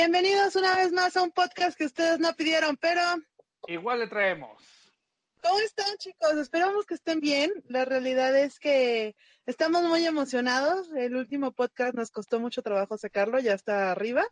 Bienvenidos 0.00 0.56
una 0.56 0.74
vez 0.76 0.92
más 0.92 1.14
a 1.18 1.22
un 1.22 1.30
podcast 1.30 1.76
que 1.76 1.84
ustedes 1.84 2.18
no 2.20 2.32
pidieron, 2.32 2.78
pero 2.78 3.02
Igual 3.66 3.98
le 4.00 4.06
traemos. 4.06 4.58
¿cómo 5.42 5.58
están 5.58 5.94
chicos? 5.98 6.32
Esperamos 6.38 6.86
que 6.86 6.94
estén 6.94 7.20
bien. 7.20 7.52
La 7.68 7.84
realidad 7.84 8.34
es 8.34 8.58
que 8.58 9.14
estamos 9.44 9.82
muy 9.82 10.06
emocionados. 10.06 10.90
El 10.96 11.16
último 11.16 11.52
podcast 11.52 11.92
nos 11.92 12.10
costó 12.10 12.40
mucho 12.40 12.62
trabajo 12.62 12.96
sacarlo, 12.96 13.40
ya 13.40 13.52
está 13.52 13.92
arriba. 13.92 14.24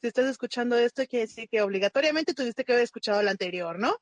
Si 0.00 0.08
estás 0.08 0.24
escuchando 0.24 0.76
esto, 0.76 1.06
quiere 1.06 1.26
decir 1.26 1.48
que 1.48 1.62
obligatoriamente 1.62 2.34
tuviste 2.34 2.64
que 2.64 2.72
haber 2.72 2.82
escuchado 2.82 3.20
el 3.20 3.28
anterior, 3.28 3.78
¿no? 3.78 3.96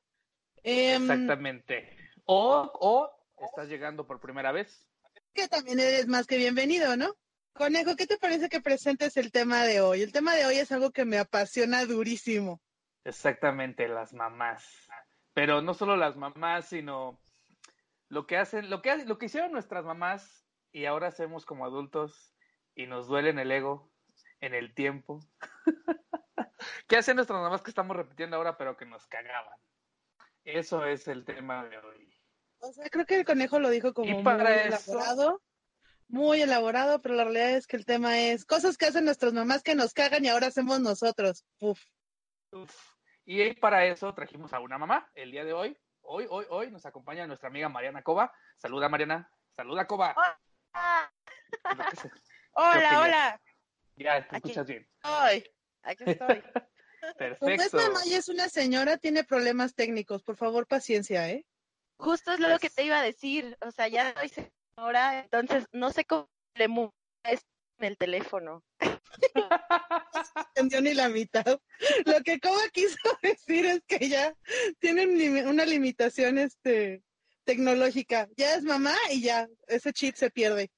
Em, 0.62 1.02
Exactamente. 1.02 1.98
O, 2.24 2.70
o 2.80 3.10
estás 3.44 3.68
llegando 3.68 4.06
por 4.06 4.20
primera 4.22 4.52
vez. 4.52 4.86
que 5.34 5.48
también 5.48 5.80
eres 5.80 6.06
más 6.06 6.26
que 6.26 6.38
bienvenido, 6.38 6.96
¿no? 6.96 7.14
Conejo, 7.52 7.96
¿qué 7.96 8.06
te 8.06 8.16
parece 8.18 8.48
que 8.48 8.60
presentes 8.60 9.16
el 9.16 9.32
tema 9.32 9.64
de 9.64 9.80
hoy? 9.80 10.02
El 10.02 10.12
tema 10.12 10.34
de 10.34 10.46
hoy 10.46 10.56
es 10.56 10.72
algo 10.72 10.92
que 10.92 11.04
me 11.04 11.18
apasiona 11.18 11.84
durísimo. 11.84 12.60
Exactamente, 13.04 13.88
las 13.88 14.12
mamás. 14.14 14.88
Pero 15.34 15.60
no 15.62 15.74
solo 15.74 15.96
las 15.96 16.16
mamás, 16.16 16.66
sino 16.68 17.20
lo 18.08 18.26
que 18.26 18.36
hacen, 18.36 18.70
lo 18.70 18.82
que 18.82 18.90
ha- 18.90 18.96
lo 19.04 19.18
que 19.18 19.26
hicieron 19.26 19.52
nuestras 19.52 19.84
mamás 19.84 20.46
y 20.72 20.86
ahora 20.86 21.08
hacemos 21.08 21.44
como 21.44 21.64
adultos 21.64 22.34
y 22.74 22.86
nos 22.86 23.08
duele 23.08 23.30
en 23.30 23.38
el 23.38 23.50
ego, 23.52 23.92
en 24.40 24.54
el 24.54 24.74
tiempo. 24.74 25.20
¿Qué 26.88 26.96
hacen 26.96 27.16
nuestras 27.16 27.40
mamás 27.40 27.62
que 27.62 27.70
estamos 27.70 27.96
repitiendo 27.96 28.36
ahora, 28.36 28.56
pero 28.56 28.76
que 28.76 28.86
nos 28.86 29.06
cagaban? 29.06 29.58
Eso 30.44 30.84
es 30.86 31.06
el 31.08 31.24
tema 31.24 31.64
de 31.64 31.78
hoy. 31.78 32.14
O 32.58 32.72
sea, 32.72 32.88
creo 32.90 33.06
que 33.06 33.16
el 33.20 33.24
conejo 33.24 33.58
lo 33.58 33.70
dijo 33.70 33.92
como 33.94 34.08
Y 34.10 34.14
muy 34.22 34.32
eso- 34.32 34.92
elaborado, 34.92 35.42
muy 36.10 36.42
elaborado, 36.42 37.00
pero 37.00 37.14
la 37.14 37.24
realidad 37.24 37.50
es 37.52 37.66
que 37.66 37.76
el 37.76 37.84
tema 37.84 38.18
es 38.18 38.44
cosas 38.44 38.76
que 38.76 38.86
hacen 38.86 39.04
nuestras 39.04 39.32
mamás 39.32 39.62
que 39.62 39.74
nos 39.74 39.92
cagan 39.94 40.24
y 40.24 40.28
ahora 40.28 40.48
hacemos 40.48 40.80
nosotros. 40.80 41.44
Uf. 41.60 41.80
Uf. 42.52 42.74
Y 43.24 43.52
para 43.54 43.84
eso 43.86 44.12
trajimos 44.14 44.52
a 44.52 44.60
una 44.60 44.78
mamá 44.78 45.08
el 45.14 45.30
día 45.30 45.44
de 45.44 45.52
hoy. 45.52 45.78
Hoy, 46.02 46.26
hoy, 46.28 46.46
hoy 46.50 46.70
nos 46.70 46.84
acompaña 46.86 47.26
nuestra 47.26 47.48
amiga 47.48 47.68
Mariana 47.68 48.02
Cova. 48.02 48.32
Saluda, 48.56 48.88
Mariana. 48.88 49.30
Saluda, 49.54 49.86
se- 51.94 52.10
hola, 52.52 52.80
ya- 52.90 53.00
hola. 53.00 53.42
Ya, 53.96 54.20
te 54.28 54.36
Aquí. 54.36 54.48
escuchas 54.48 54.66
bien. 54.66 54.88
Ay, 55.02 55.44
aquí 55.82 56.04
estoy. 56.06 56.42
Como 57.38 57.50
es 57.50 57.70
Perfecto. 57.70 57.76
mamá 57.78 58.00
y 58.06 58.14
es 58.14 58.28
una 58.28 58.48
señora, 58.48 58.98
tiene 58.98 59.24
problemas 59.24 59.74
técnicos. 59.74 60.22
Por 60.22 60.36
favor, 60.36 60.66
paciencia, 60.66 61.28
¿eh? 61.30 61.46
Justo 61.98 62.32
es 62.32 62.40
lo 62.40 62.58
que 62.58 62.68
te 62.70 62.84
iba 62.84 62.98
a 62.98 63.02
decir. 63.02 63.56
O 63.60 63.70
sea, 63.70 63.88
ya 63.88 64.12
soy 64.14 64.30
señora, 64.76 65.20
entonces 65.20 65.66
no 65.72 65.90
sé 65.90 66.04
cómo 66.04 66.28
le 66.54 66.66
esto 67.24 67.46
en 67.78 67.84
el 67.84 67.96
teléfono. 67.96 68.62
entendió 70.54 70.80
ni 70.80 70.94
la 70.94 71.08
mitad. 71.08 71.58
Lo 72.06 72.20
que 72.24 72.38
Coba 72.40 72.60
quiso 72.72 72.96
decir 73.22 73.66
es 73.66 73.82
que 73.86 74.08
ya 74.08 74.34
tiene 74.78 75.06
un 75.06 75.16
limi- 75.18 75.48
una 75.48 75.64
limitación 75.64 76.38
este, 76.38 77.02
tecnológica. 77.44 78.28
Ya 78.36 78.54
es 78.54 78.62
mamá 78.62 78.94
y 79.10 79.22
ya, 79.22 79.48
ese 79.66 79.92
chip 79.92 80.14
se 80.14 80.30
pierde. 80.30 80.70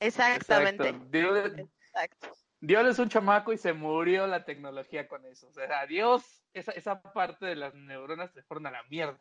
Exactamente. 0.00 0.88
Exacto. 0.88 1.08
Dio- 1.10 1.46
Exacto. 1.46 2.32
Dios 2.60 2.98
un 2.98 3.08
chamaco 3.08 3.52
y 3.52 3.58
se 3.58 3.72
murió 3.72 4.26
la 4.26 4.44
tecnología 4.44 5.06
con 5.08 5.24
eso. 5.26 5.48
O 5.48 5.52
sea, 5.52 5.80
adiós. 5.80 6.42
Esa, 6.52 6.72
esa 6.72 7.02
parte 7.02 7.44
de 7.44 7.54
las 7.54 7.74
neuronas 7.74 8.32
se 8.32 8.42
fueron 8.42 8.66
a 8.66 8.70
la 8.70 8.82
mierda. 8.84 9.18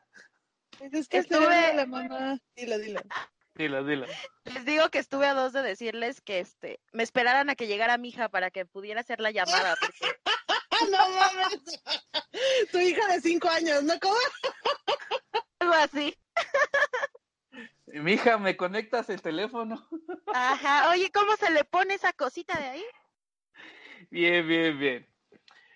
Pues 0.78 0.94
Es 0.94 1.08
que 1.10 1.18
estuve... 1.18 1.74
la 1.74 1.86
mamá. 1.86 2.40
Dilo, 2.56 2.78
dilo. 2.80 3.02
Dilo, 3.56 3.84
dilo. 3.86 4.06
Les 4.44 4.66
digo 4.66 4.90
que 4.90 5.00
estuve 5.00 5.26
a 5.28 5.34
dos 5.34 5.54
de 5.54 5.62
decirles 5.62 6.20
que 6.22 6.40
este 6.40 6.82
me 6.92 7.04
esperaran 7.04 7.50
a 7.50 7.56
que 7.56 7.68
llegara 7.68 7.98
mi 7.98 8.10
hija 8.10 8.28
para 8.30 8.52
que 8.52 8.66
pudiera 8.66 9.00
hacer 9.02 9.22
la 9.22 9.32
llamada. 9.32 9.76
porque- 9.80 10.20
¡Ah, 10.26 10.78
no 10.92 11.10
mames! 11.10 11.82
Tu 12.72 12.80
hija 12.80 13.08
de 13.14 13.22
cinco 13.22 13.50
años, 13.50 13.84
¿no? 13.84 13.98
¿Cómo? 14.00 14.16
algo 15.60 15.74
así. 15.74 16.18
Mija, 17.88 18.38
¿me 18.38 18.58
conectas 18.58 19.10
el 19.10 19.22
teléfono? 19.22 19.88
Ajá. 20.34 20.90
Oye, 20.90 21.10
¿cómo 21.14 21.38
se 21.38 21.50
le 21.50 21.64
pone 21.64 21.94
esa 21.94 22.12
cosita 22.12 22.60
de 22.60 22.66
ahí? 22.66 22.86
Bien, 24.10 24.46
bien, 24.46 24.78
bien. 24.78 25.08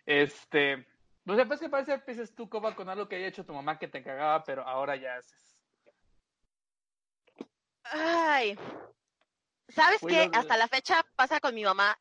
Este, 0.05 0.85
pues 1.23 1.37
después 1.37 1.61
que 1.61 1.69
parece 1.69 1.93
empieces 1.93 2.35
tú, 2.35 2.49
Coba, 2.49 2.75
con 2.75 2.89
algo 2.89 3.07
que 3.07 3.15
haya 3.15 3.27
hecho 3.27 3.45
tu 3.45 3.53
mamá 3.53 3.79
que 3.79 3.87
te 3.87 4.03
cagaba, 4.03 4.43
pero 4.43 4.67
ahora 4.67 4.97
ya 4.97 5.15
haces. 5.15 5.58
Ay. 7.91 8.57
¿Sabes 9.69 10.01
qué? 10.07 10.29
Hasta 10.33 10.57
la 10.57 10.67
fecha 10.67 11.03
pasa 11.15 11.39
con 11.39 11.53
mi 11.55 11.63
mamá 11.63 11.97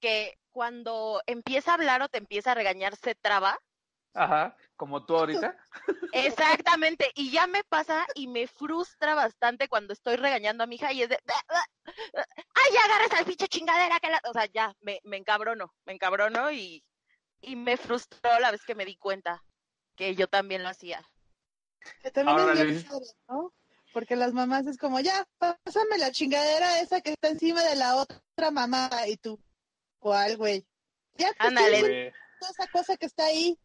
que 0.00 0.36
cuando 0.50 1.22
empieza 1.26 1.70
a 1.70 1.74
hablar 1.74 2.02
o 2.02 2.08
te 2.08 2.18
empieza 2.18 2.52
a 2.52 2.54
regañar 2.54 2.96
se 2.96 3.14
traba. 3.14 3.58
Ajá, 4.14 4.56
como 4.76 5.06
tú 5.06 5.16
ahorita. 5.16 5.56
Exactamente. 6.12 7.10
Y 7.14 7.30
ya 7.30 7.46
me 7.46 7.64
pasa 7.64 8.04
y 8.14 8.26
me 8.26 8.46
frustra 8.46 9.14
bastante 9.14 9.68
cuando 9.68 9.94
estoy 9.94 10.16
regañando 10.16 10.64
a 10.64 10.66
mi 10.66 10.74
hija 10.76 10.92
y 10.92 11.02
es 11.02 11.08
de. 11.08 11.18
¡Ay, 11.24 12.72
ya 12.74 12.84
agarras 12.84 13.18
al 13.18 13.24
pinche 13.24 13.48
chingadera! 13.48 13.98
Que 14.00 14.10
la... 14.10 14.20
O 14.28 14.32
sea, 14.32 14.46
ya, 14.46 14.74
me, 14.80 15.00
me 15.04 15.16
encabrono, 15.16 15.72
me 15.86 15.94
encabrono 15.94 16.50
y, 16.50 16.84
y 17.40 17.56
me 17.56 17.76
frustró 17.76 18.38
la 18.40 18.50
vez 18.50 18.64
que 18.64 18.74
me 18.74 18.84
di 18.84 18.96
cuenta 18.96 19.42
que 19.96 20.14
yo 20.14 20.28
también 20.28 20.62
lo 20.62 20.68
hacía. 20.68 21.02
Que 22.02 22.10
también 22.10 22.38
Ahora 22.38 22.52
es 22.52 22.64
bien 22.64 22.84
padre, 22.84 23.06
¿no? 23.28 23.54
Porque 23.92 24.16
las 24.16 24.32
mamás 24.32 24.66
es 24.66 24.78
como, 24.78 25.00
ya, 25.00 25.26
pásame 25.38 25.98
la 25.98 26.10
chingadera 26.10 26.80
esa 26.80 27.00
que 27.00 27.10
está 27.10 27.28
encima 27.28 27.62
de 27.62 27.76
la 27.76 27.96
otra 27.96 28.50
mamá. 28.50 28.90
Y 29.06 29.16
tú, 29.16 29.38
¿cuál, 29.98 30.36
güey? 30.36 30.66
Ya 31.14 31.32
te 31.32 31.46
Ándale. 31.46 31.76
diciendo 31.76 32.12
esa 32.50 32.66
cosa 32.68 32.96
que 32.96 33.06
está 33.06 33.26
ahí. 33.26 33.58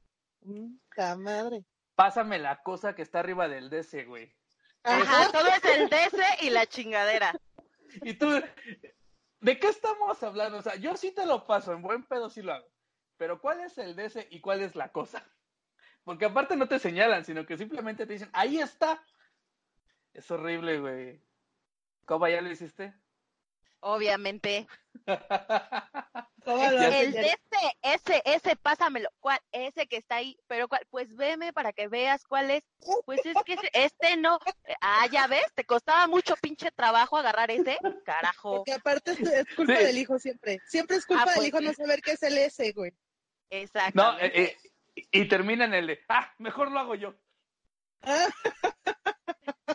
¡Ta 0.96 1.16
madre! 1.16 1.66
Pásame 1.96 2.40
la 2.40 2.62
cosa 2.62 2.94
que 2.94 3.02
está 3.02 3.20
arriba 3.20 3.48
del 3.48 3.70
DC, 3.70 4.06
güey. 4.06 4.34
Ajá, 4.84 5.32
todo 5.32 5.48
es 5.48 5.66
el 5.66 5.90
DC 5.90 6.24
y 6.42 6.50
la 6.50 6.66
chingadera. 6.66 7.34
Y 8.04 8.14
tú, 8.14 8.30
¿de 9.42 9.60
qué 9.60 9.68
estamos 9.68 10.22
hablando? 10.24 10.60
O 10.60 10.62
sea, 10.62 10.76
yo 10.76 10.96
sí 10.96 11.12
te 11.12 11.26
lo 11.26 11.46
paso, 11.46 11.74
en 11.74 11.82
buen 11.82 12.06
pedo 12.06 12.30
sí 12.30 12.42
lo 12.42 12.54
hago. 12.54 12.68
Pero 13.18 13.42
¿cuál 13.42 13.62
es 13.62 13.78
el 13.78 13.96
DC 13.96 14.28
y 14.30 14.42
cuál 14.42 14.62
es 14.62 14.76
la 14.76 14.92
cosa? 14.92 15.26
Porque 16.04 16.26
aparte 16.26 16.56
no 16.56 16.68
te 16.68 16.80
señalan, 16.80 17.26
sino 17.26 17.46
que 17.46 17.58
simplemente 17.58 18.06
te 18.06 18.14
dicen, 18.14 18.30
ahí 18.32 18.60
está. 18.60 19.04
Es 20.18 20.32
horrible, 20.32 20.80
güey. 20.80 21.22
¿Cómo 22.06 22.28
ya 22.28 22.42
lo 22.42 22.50
hiciste? 22.50 22.92
Obviamente. 23.82 24.68
¿Cómo 26.44 26.58
lo 26.72 26.72
Ya 26.82 26.88
haces? 26.88 27.06
El 27.08 27.12
DC, 27.14 27.38
ese, 27.84 28.22
ese, 28.26 28.56
pásamelo. 28.56 29.10
¿Cuál? 29.20 29.40
Ese 29.52 29.86
que 29.86 29.98
está 29.98 30.16
ahí. 30.16 30.36
Pero 30.48 30.68
¿cuál? 30.68 30.82
Pues 30.90 31.16
veme 31.16 31.54
para 31.54 31.72
que 31.72 31.88
veas 31.88 32.26
cuál 32.26 32.50
es. 32.50 32.64
Pues 33.06 33.24
es 33.28 33.36
que 33.46 33.54
ese- 33.54 33.70
este 33.74 34.18
no. 34.18 34.40
Ah, 34.82 35.06
ya 35.12 35.28
ves, 35.28 35.46
te 35.54 35.66
costaba 35.66 36.08
mucho 36.08 36.36
pinche 36.38 36.72
trabajo 36.72 37.16
agarrar 37.18 37.52
ese. 37.52 37.78
Carajo. 38.04 38.56
Porque 38.58 38.74
aparte 38.74 39.12
es, 39.12 39.20
es 39.22 39.56
culpa 39.56 39.76
Sí. 39.78 39.84
del 39.84 39.98
hijo 40.00 40.18
siempre. 40.18 40.60
Siempre 40.68 40.98
es 40.98 41.06
culpa 41.06 41.24
Ah, 41.24 41.26
del 41.28 41.36
pues 41.36 41.48
hijo 41.50 41.60
sí. 41.60 41.66
no 41.66 41.74
saber 41.74 42.02
qué 42.02 42.14
es 42.14 42.24
el 42.24 42.38
S, 42.40 42.72
güey. 42.72 42.92
No, 42.92 42.98
Exactamente. 43.52 44.42
eh, 44.42 44.58
eh, 44.96 45.08
y 45.12 45.28
termina 45.28 45.66
en 45.66 45.76
el 45.76 45.86
de, 45.88 46.00
ah, 46.10 46.34
mejor 46.40 46.72
lo 46.72 46.80
hago 46.80 46.96
yo. 46.96 47.14
Ah, 48.02 48.28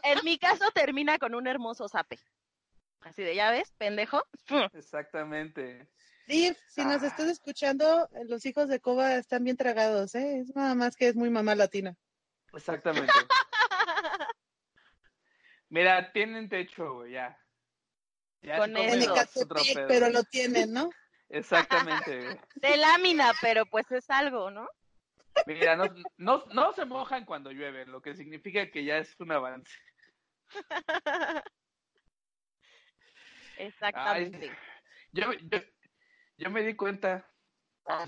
En 0.03 0.19
mi 0.25 0.39
caso 0.39 0.71
termina 0.73 1.19
con 1.19 1.35
un 1.35 1.47
hermoso 1.47 1.89
zape. 1.89 2.19
Así 3.01 3.23
de, 3.23 3.35
¿ya 3.35 3.51
ves, 3.51 3.73
pendejo? 3.79 4.23
Exactamente. 4.73 5.89
Div, 6.27 6.57
si 6.69 6.85
nos 6.85 7.03
Ah. 7.03 7.07
estás 7.09 7.29
escuchando, 7.29 8.09
los 8.29 8.47
hijos 8.47 8.69
de 8.69 8.81
Coba 8.81 9.17
están 9.17 9.45
bien 9.45 9.57
tragados, 9.57 10.15
¿eh? 10.15 10.39
Es 10.41 10.55
nada 10.55 10.75
más 10.75 10.97
que 10.97 11.09
es 11.09 11.17
muy 11.17 11.31
mamá 11.31 11.55
latina. 11.55 11.97
Exactamente. 12.55 13.13
Mira, 15.69 16.13
tienen 16.13 16.49
techo, 16.49 16.95
güey, 16.95 17.13
ya. 17.13 17.39
Ya 18.43 18.59
Con 18.59 18.77
eso. 18.77 19.15
pedo. 19.15 19.89
pero 19.89 20.11
lo 20.11 20.23
tienen, 20.25 20.73
¿no? 20.73 20.91
Exactamente. 21.29 22.25
güey. 22.25 22.41
De 22.57 22.77
lámina, 22.77 23.33
pero 23.41 23.65
pues 23.67 23.91
es 23.91 24.09
algo, 24.11 24.51
¿no? 24.51 24.69
Mira, 25.47 25.77
no, 25.77 25.85
no, 26.19 26.45
no 26.53 26.73
se 26.75 26.85
mojan 26.85 27.25
cuando 27.25 27.51
llueve, 27.51 27.87
lo 27.87 28.03
que 28.03 28.15
significa 28.15 28.71
que 28.71 28.85
ya 28.85 28.99
es 28.99 29.19
un 29.19 29.33
avance. 29.33 29.73
Exactamente. 33.59 34.51
Yo, 35.13 35.33
yo, 35.33 35.59
yo 36.39 36.51
me 36.51 36.63
di 36.63 36.75
cuenta, 36.75 37.29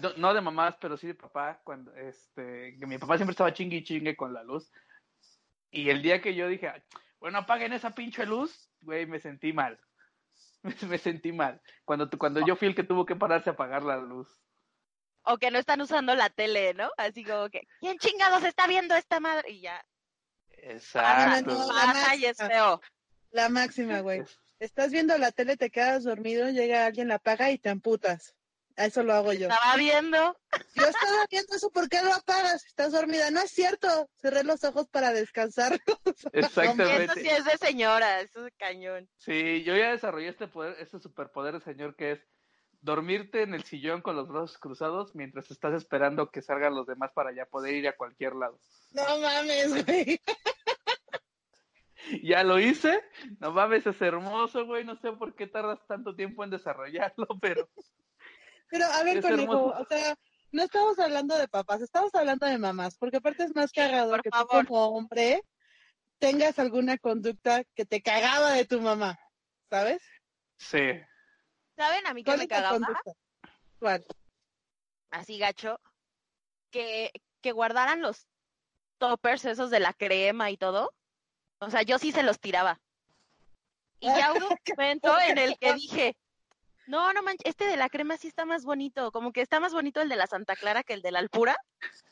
no, 0.00 0.12
no 0.16 0.34
de 0.34 0.40
mamás, 0.40 0.76
pero 0.80 0.96
sí 0.96 1.06
de 1.06 1.14
papá, 1.14 1.60
cuando 1.64 1.94
este, 1.94 2.76
que 2.78 2.86
mi 2.86 2.98
papá 2.98 3.16
siempre 3.16 3.32
estaba 3.32 3.52
chingue 3.52 3.76
y 3.78 3.84
chingue 3.84 4.16
con 4.16 4.32
la 4.32 4.42
luz. 4.42 4.72
Y 5.70 5.90
el 5.90 6.02
día 6.02 6.20
que 6.20 6.34
yo 6.34 6.48
dije, 6.48 6.72
bueno, 7.18 7.38
apaguen 7.38 7.72
esa 7.72 7.94
pinche 7.94 8.26
luz, 8.26 8.70
güey, 8.80 9.06
me 9.06 9.20
sentí 9.20 9.52
mal. 9.52 9.78
Me 10.90 10.98
sentí 10.98 11.30
mal. 11.30 11.60
Cuando, 11.84 12.08
cuando 12.18 12.44
yo 12.46 12.56
fui 12.56 12.68
el 12.68 12.74
que 12.74 12.84
tuvo 12.84 13.04
que 13.04 13.16
pararse 13.16 13.50
a 13.50 13.52
apagar 13.52 13.82
la 13.82 13.98
luz. 13.98 14.28
O 15.22 15.36
que 15.36 15.50
no 15.50 15.58
están 15.58 15.80
usando 15.82 16.14
la 16.14 16.30
tele, 16.30 16.72
¿no? 16.74 16.90
Así 16.96 17.22
como 17.22 17.50
que, 17.50 17.66
¿quién 17.80 17.98
chingados 17.98 18.44
está 18.44 18.66
viendo 18.66 18.94
esta 18.94 19.20
madre? 19.20 19.50
Y 19.50 19.60
ya, 19.60 19.84
Exacto. 20.64 21.52
no, 21.52 21.72
la 21.72 21.82
pasa 21.82 22.16
y 22.16 22.24
es 22.26 22.38
máxima. 22.38 22.48
feo. 22.48 22.80
La 23.30 23.48
máxima, 23.48 24.00
güey. 24.00 24.22
Estás 24.58 24.90
viendo 24.90 25.18
la 25.18 25.32
tele, 25.32 25.56
te 25.56 25.70
quedas 25.70 26.04
dormido, 26.04 26.48
llega 26.48 26.86
alguien, 26.86 27.08
la 27.08 27.16
apaga 27.16 27.50
y 27.50 27.58
te 27.58 27.68
amputas. 27.68 28.34
Eso 28.76 29.02
lo 29.04 29.12
hago 29.12 29.32
yo. 29.32 29.48
Estaba 29.48 29.76
viendo. 29.76 30.36
Yo 30.74 30.86
estaba 30.86 31.26
viendo 31.30 31.54
eso, 31.54 31.70
¿por 31.70 31.88
qué 31.88 32.02
lo 32.02 32.12
apagas? 32.12 32.64
Estás 32.66 32.92
dormida. 32.92 33.30
No 33.30 33.40
es 33.40 33.50
cierto. 33.50 34.10
Cerré 34.20 34.42
los 34.42 34.64
ojos 34.64 34.88
para 34.88 35.12
descansar. 35.12 35.78
Exactamente. 36.32 37.04
Eso 37.04 37.14
sí 37.14 37.28
es 37.28 37.44
de 37.44 37.58
señora, 37.58 38.20
eso 38.20 38.46
es 38.46 38.52
cañón. 38.56 39.08
Sí, 39.16 39.62
yo 39.62 39.76
ya 39.76 39.90
desarrollé 39.90 40.28
este 40.28 40.48
poder, 40.48 40.76
este 40.80 40.98
superpoder, 40.98 41.60
señor, 41.60 41.94
que 41.94 42.12
es 42.12 42.20
dormirte 42.84 43.42
en 43.42 43.54
el 43.54 43.64
sillón 43.64 44.02
con 44.02 44.14
los 44.14 44.28
brazos 44.28 44.58
cruzados 44.58 45.14
mientras 45.14 45.50
estás 45.50 45.72
esperando 45.72 46.30
que 46.30 46.42
salgan 46.42 46.74
los 46.74 46.86
demás 46.86 47.12
para 47.14 47.34
ya 47.34 47.46
poder 47.46 47.74
ir 47.74 47.88
a 47.88 47.96
cualquier 47.96 48.34
lado. 48.34 48.60
No 48.92 49.18
mames, 49.18 49.84
güey. 49.84 50.20
Ya 52.22 52.44
lo 52.44 52.58
hice, 52.58 53.00
no 53.40 53.50
mames, 53.50 53.86
es 53.86 54.02
hermoso, 54.02 54.66
güey, 54.66 54.84
no 54.84 54.94
sé 54.96 55.10
por 55.12 55.34
qué 55.34 55.46
tardas 55.46 55.78
tanto 55.86 56.14
tiempo 56.14 56.44
en 56.44 56.50
desarrollarlo, 56.50 57.26
pero 57.40 57.66
Pero 58.68 58.84
a 58.84 59.02
ver, 59.04 59.22
conejo, 59.22 59.68
o 59.68 59.86
sea, 59.86 60.14
no 60.52 60.64
estamos 60.64 60.98
hablando 60.98 61.38
de 61.38 61.48
papás, 61.48 61.80
estamos 61.80 62.14
hablando 62.14 62.44
de 62.44 62.58
mamás, 62.58 62.98
porque 62.98 63.16
aparte 63.16 63.44
es 63.44 63.56
más 63.56 63.72
cagado 63.72 64.10
por 64.10 64.22
que 64.22 64.28
favor. 64.28 64.66
tú 64.66 64.68
como 64.68 64.88
hombre 64.88 65.42
tengas 66.18 66.58
alguna 66.58 66.98
conducta 66.98 67.64
que 67.74 67.86
te 67.86 68.02
cagaba 68.02 68.52
de 68.52 68.66
tu 68.66 68.82
mamá, 68.82 69.18
¿sabes? 69.70 70.02
sí. 70.58 71.00
¿Saben 71.76 72.06
a 72.06 72.14
mí 72.14 72.22
que 72.22 72.26
¿Cuál 72.30 72.38
me 72.38 72.48
cagaba? 72.48 72.70
conducta? 72.78 73.12
¿Cuál? 73.78 74.04
Así 75.10 75.38
gacho. 75.38 75.80
Que, 76.70 77.12
que 77.40 77.52
guardaran 77.52 78.00
los 78.02 78.26
toppers 78.98 79.44
esos 79.44 79.70
de 79.70 79.80
la 79.80 79.92
crema 79.92 80.50
y 80.50 80.56
todo. 80.56 80.92
O 81.58 81.70
sea, 81.70 81.82
yo 81.82 81.98
sí 81.98 82.12
se 82.12 82.22
los 82.22 82.40
tiraba. 82.40 82.80
Y 84.00 84.06
ya 84.06 84.32
hubo 84.32 84.48
un 84.48 84.56
momento 84.78 85.18
en 85.20 85.38
el 85.38 85.56
que 85.58 85.72
dije, 85.74 86.16
no, 86.86 87.12
no 87.12 87.22
manches, 87.22 87.46
este 87.46 87.64
de 87.66 87.76
la 87.76 87.88
crema 87.88 88.16
sí 88.16 88.28
está 88.28 88.44
más 88.44 88.64
bonito. 88.64 89.10
Como 89.12 89.32
que 89.32 89.40
está 89.40 89.60
más 89.60 89.72
bonito 89.72 90.00
el 90.00 90.08
de 90.08 90.16
la 90.16 90.26
Santa 90.26 90.56
Clara 90.56 90.82
que 90.82 90.92
el 90.94 91.02
de 91.02 91.12
la 91.12 91.20
Alpura. 91.20 91.56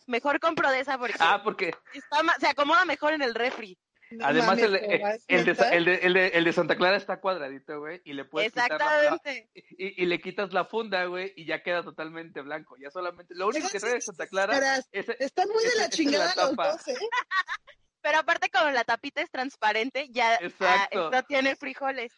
Mejor 0.07 0.41
compro 0.41 0.71
de 0.71 0.81
esa 0.81 0.99
porque 0.99 1.17
Ah, 1.21 1.41
porque 1.45 1.75
está 1.93 2.23
más- 2.23 2.37
se 2.39 2.49
acomoda 2.49 2.85
mejor 2.85 3.13
en 3.13 3.23
el 3.23 3.35
refri. 3.35 3.79
No 4.13 4.27
además 4.27 4.59
mames, 4.59 4.65
el, 4.65 4.99
Cobas, 4.99 5.25
el, 5.29 5.39
el 5.39 5.45
de, 5.45 5.51
el, 5.73 5.85
de, 5.85 5.95
el, 5.95 6.15
de, 6.15 6.27
el 6.29 6.45
de 6.45 6.53
Santa 6.53 6.77
Clara 6.77 6.97
está 6.97 7.21
cuadradito, 7.21 7.81
güey, 7.81 8.01
y 8.05 8.13
le 8.13 8.25
puedes 8.25 8.53
quitar 8.53 8.71
la, 8.71 9.05
Exactamente. 9.05 9.51
y, 9.55 10.03
y 10.03 10.07
le 10.07 10.21
quitas 10.21 10.53
la 10.53 10.65
funda, 10.65 11.05
güey, 11.07 11.33
y 11.37 11.45
ya 11.47 11.63
queda 11.63 11.83
totalmente 11.83 12.41
blanco. 12.41 12.77
Ya 12.81 12.91
solamente, 12.91 13.35
lo 13.35 13.49
único 13.49 13.69
que 13.69 13.81
trae 13.81 13.95
de 13.95 14.01
Santa 14.01 14.27
Clara 14.27 14.53
Caras, 14.53 14.89
es, 14.93 15.09
Están 15.21 15.49
muy 15.49 15.63
de 15.65 15.75
la 15.77 15.85
es 15.85 15.91
chingada 15.91 16.33
la 16.37 16.43
los 16.43 16.51
tapa. 16.51 16.73
dos, 16.73 16.89
¿eh? 16.89 16.95
Pero 18.03 18.19
aparte 18.19 18.51
como 18.51 18.71
la 18.71 18.83
tapita 18.85 19.23
es 19.23 19.31
transparente, 19.31 20.09
ya 20.11 20.33
ah, 20.35 20.39
Exacto. 20.41 21.11
esto 21.13 21.23
tiene 21.29 21.55
frijoles. 21.57 22.13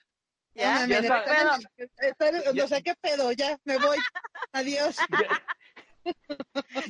No 0.54 0.62
¿Ya? 0.62 0.72
mames, 0.74 0.88
Ya 0.88 1.00
Ya- 1.02 2.64
O 2.64 2.68
sea, 2.68 2.80
¿qué 2.80 2.94
pedo? 3.00 3.32
Ya, 3.32 3.58
me 3.64 3.76
voy. 3.78 3.98
Adiós. 4.52 4.96
ya, 4.96 5.42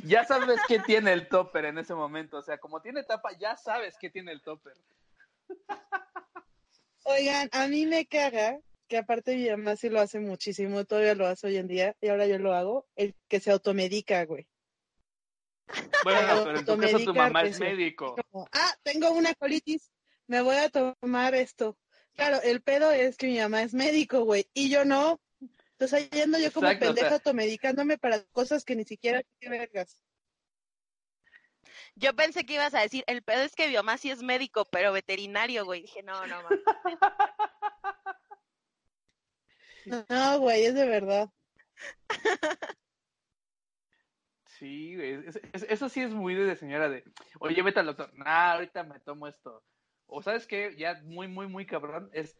ya 0.04 0.24
sabes 0.24 0.60
qué 0.68 0.78
tiene 0.80 1.12
el 1.12 1.28
topper 1.28 1.66
en 1.66 1.78
ese 1.78 1.94
momento. 1.94 2.38
O 2.38 2.42
sea, 2.42 2.58
como 2.58 2.80
tiene 2.80 3.02
tapa, 3.02 3.30
ya 3.38 3.56
sabes 3.56 3.96
qué 4.00 4.10
tiene 4.10 4.32
el 4.32 4.42
topper. 4.42 4.74
Oigan, 7.04 7.48
a 7.52 7.68
mí 7.68 7.86
me 7.86 8.06
caga 8.06 8.58
que 8.88 8.98
aparte 8.98 9.36
mi 9.36 9.48
mamá 9.50 9.76
sí 9.76 9.88
lo 9.88 10.00
hace 10.00 10.20
muchísimo, 10.20 10.84
todavía 10.84 11.14
lo 11.14 11.26
hace 11.26 11.46
hoy 11.46 11.56
en 11.56 11.68
día, 11.68 11.96
y 12.00 12.08
ahora 12.08 12.26
yo 12.26 12.38
lo 12.38 12.54
hago, 12.54 12.86
el 12.96 13.14
que 13.28 13.40
se 13.40 13.50
automedica, 13.50 14.24
güey. 14.24 14.46
Bueno, 16.02 16.20
Pero 16.20 16.44
pero 16.44 16.58
en 16.58 16.64
tu 16.64 16.78
caso 16.78 16.98
tu 16.98 17.14
mamá 17.14 17.42
es 17.42 17.58
médico. 17.58 18.16
Como, 18.30 18.46
ah, 18.52 18.74
tengo 18.82 19.10
una 19.10 19.34
colitis, 19.34 19.90
me 20.26 20.42
voy 20.42 20.56
a 20.56 20.70
tomar 20.70 21.34
esto. 21.34 21.76
Claro, 22.14 22.40
el 22.42 22.62
pedo 22.62 22.90
es 22.92 23.16
que 23.16 23.26
mi 23.26 23.38
mamá 23.38 23.62
es 23.62 23.74
médico, 23.74 24.24
güey, 24.24 24.48
y 24.54 24.70
yo 24.70 24.84
no. 24.84 25.20
Entonces 25.78 26.08
ahí 26.12 26.20
ando 26.20 26.38
yo 26.38 26.52
como 26.52 26.66
Exacto, 26.68 26.84
o 26.84 26.88
pendeja 26.88 27.08
sea- 27.08 27.16
automedicándome 27.16 27.98
para 27.98 28.22
cosas 28.26 28.64
que 28.64 28.76
ni 28.76 28.84
siquiera 28.84 29.22
qué 29.40 29.48
vergas. 29.48 30.00
Yo 31.96 32.14
pensé 32.14 32.44
que 32.46 32.54
ibas 32.54 32.74
a 32.74 32.80
decir, 32.80 33.02
el 33.06 33.22
pedo 33.22 33.42
es 33.42 33.54
que 33.56 33.72
mamá 33.72 33.98
sí 33.98 34.10
es 34.10 34.22
médico, 34.22 34.64
pero 34.70 34.92
veterinario, 34.92 35.64
güey. 35.64 35.82
Dije, 35.82 36.02
no, 36.02 36.26
no, 36.26 36.42
mames. 36.42 36.60
No, 40.08 40.38
güey, 40.40 40.64
es 40.64 40.74
de 40.74 40.86
verdad. 40.86 41.30
Sí, 44.58 44.94
güey. 44.96 45.26
es- 45.26 45.40
es- 45.52 45.66
eso 45.68 45.88
sí 45.88 46.00
es 46.00 46.14
muy 46.14 46.34
de 46.34 46.56
señora 46.56 46.88
de, 46.88 47.04
oye, 47.40 47.60
vete 47.62 47.80
al 47.80 47.86
doctor. 47.86 48.12
Nah, 48.14 48.52
ahorita 48.52 48.84
me 48.84 49.00
tomo 49.00 49.26
esto. 49.26 49.64
O 50.06 50.22
sabes 50.22 50.46
qué, 50.46 50.74
ya 50.76 51.00
muy, 51.04 51.26
muy, 51.28 51.48
muy 51.48 51.66
cabrón, 51.66 52.08
es 52.12 52.38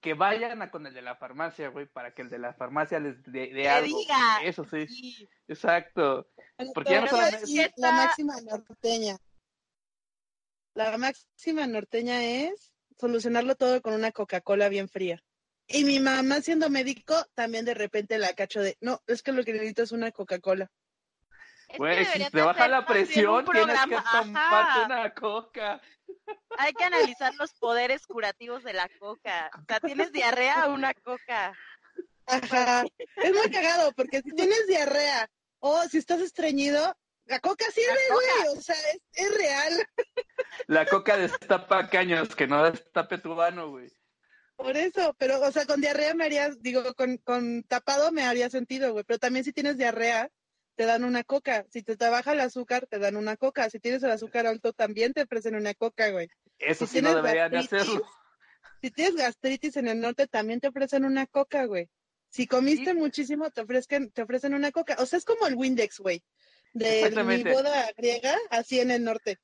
que 0.00 0.14
vayan 0.14 0.62
a 0.62 0.70
con 0.70 0.86
el 0.86 0.94
de 0.94 1.02
la 1.02 1.16
farmacia, 1.16 1.68
güey, 1.68 1.86
para 1.86 2.14
que 2.14 2.22
el 2.22 2.30
de 2.30 2.38
la 2.38 2.54
farmacia 2.54 3.00
les 3.00 3.22
dé 3.24 3.68
algo. 3.68 3.98
diga. 3.98 4.38
Eso 4.44 4.64
sí, 4.64 4.86
Sí. 4.86 5.28
exacto. 5.48 6.28
Porque 6.74 6.92
ya 6.92 7.00
no 7.02 7.08
solamente- 7.08 7.72
la 7.76 7.92
máxima 7.92 8.40
norteña. 8.42 9.16
La 10.74 10.96
máxima 10.98 11.66
norteña 11.66 12.22
es 12.22 12.72
solucionarlo 12.98 13.56
todo 13.56 13.80
con 13.82 13.94
una 13.94 14.12
Coca-Cola 14.12 14.68
bien 14.68 14.88
fría. 14.88 15.22
Y 15.68 15.84
mi 15.84 15.98
mamá 15.98 16.40
siendo 16.42 16.70
médico 16.70 17.14
también 17.34 17.64
de 17.64 17.74
repente 17.74 18.18
la 18.18 18.34
cacho 18.34 18.60
de, 18.60 18.76
no, 18.80 19.02
es 19.06 19.22
que 19.22 19.32
lo 19.32 19.42
que 19.44 19.52
necesito 19.52 19.82
es 19.82 19.92
una 19.92 20.12
Coca-Cola. 20.12 20.70
Es 21.68 21.72
que 21.72 21.78
Güey, 21.78 22.04
si 22.04 22.30
te 22.30 22.42
baja 22.42 22.68
la 22.68 22.86
presión, 22.86 23.44
tienes 23.44 23.80
que 23.86 23.96
tomarte 23.96 24.84
una 24.84 25.14
coca. 25.14 25.80
Hay 26.58 26.72
que 26.72 26.84
analizar 26.84 27.34
los 27.34 27.52
poderes 27.54 28.06
curativos 28.06 28.62
de 28.64 28.72
la 28.72 28.88
coca. 28.98 29.50
O 29.54 29.64
sea, 29.66 29.80
tienes 29.80 30.12
diarrea, 30.12 30.68
una 30.68 30.94
coca. 30.94 31.52
Ajá. 32.26 32.84
Es 33.16 33.32
muy 33.32 33.50
cagado 33.50 33.92
porque 33.92 34.22
si 34.22 34.32
tienes 34.32 34.66
diarrea 34.66 35.28
o 35.58 35.82
si 35.84 35.98
estás 35.98 36.20
estreñido, 36.20 36.96
la 37.26 37.40
coca 37.40 37.64
sirve, 37.70 37.98
güey. 38.10 38.56
O 38.56 38.60
sea, 38.60 38.76
es, 38.92 39.00
es 39.12 39.36
real. 39.36 39.88
La 40.68 40.86
coca 40.86 41.16
destapa 41.16 41.88
caños, 41.88 42.34
que 42.34 42.46
no 42.46 42.70
destape 42.70 43.18
tu 43.18 43.34
vano, 43.34 43.70
güey. 43.70 43.90
Por 44.56 44.76
eso, 44.76 45.14
pero, 45.18 45.40
o 45.40 45.52
sea, 45.52 45.66
con 45.66 45.80
diarrea 45.80 46.14
me 46.14 46.24
haría, 46.24 46.50
digo, 46.60 46.94
con, 46.94 47.18
con 47.18 47.62
tapado 47.64 48.10
me 48.10 48.24
haría 48.24 48.48
sentido, 48.48 48.92
güey. 48.92 49.04
Pero 49.04 49.18
también 49.18 49.44
si 49.44 49.52
tienes 49.52 49.76
diarrea, 49.76 50.30
te 50.76 50.84
dan 50.84 51.04
una 51.04 51.24
coca. 51.24 51.64
Si 51.70 51.82
te, 51.82 51.96
te 51.96 52.08
baja 52.08 52.32
el 52.32 52.40
azúcar, 52.40 52.86
te 52.86 52.98
dan 52.98 53.16
una 53.16 53.36
coca. 53.36 53.68
Si 53.70 53.80
tienes 53.80 54.02
el 54.02 54.10
azúcar 54.10 54.46
alto, 54.46 54.72
también 54.72 55.12
te 55.12 55.22
ofrecen 55.22 55.56
una 55.56 55.74
coca, 55.74 56.10
güey. 56.10 56.28
Eso 56.58 56.86
Si 56.86 56.98
sí 56.98 57.02
no 57.02 57.08
tienes 57.08 57.24
deberían 57.24 57.50
de 57.50 57.56
gastritis, 57.56 57.88
hacerlo. 57.88 58.06
Si 58.82 58.90
tienes 58.90 59.16
gastritis 59.16 59.76
en 59.76 59.88
el 59.88 60.00
norte, 60.00 60.26
también 60.26 60.60
te 60.60 60.68
ofrecen 60.68 61.04
una 61.04 61.26
coca, 61.26 61.64
güey. 61.64 61.88
Si 62.28 62.46
comiste 62.46 62.92
Sí. 62.92 62.96
muchísimo, 62.96 63.50
te 63.50 63.62
ofrecen, 63.62 64.10
te 64.10 64.22
ofrecen 64.22 64.54
una 64.54 64.70
coca. 64.70 64.96
O 64.98 65.06
sea, 65.06 65.18
es 65.18 65.24
como 65.24 65.46
el 65.46 65.54
Windex, 65.54 65.98
güey. 66.00 66.22
De 66.74 67.10
mi 67.24 67.42
boda 67.42 67.90
griega, 67.96 68.36
así 68.50 68.80
en 68.80 68.90
el 68.90 69.02
norte. 69.02 69.38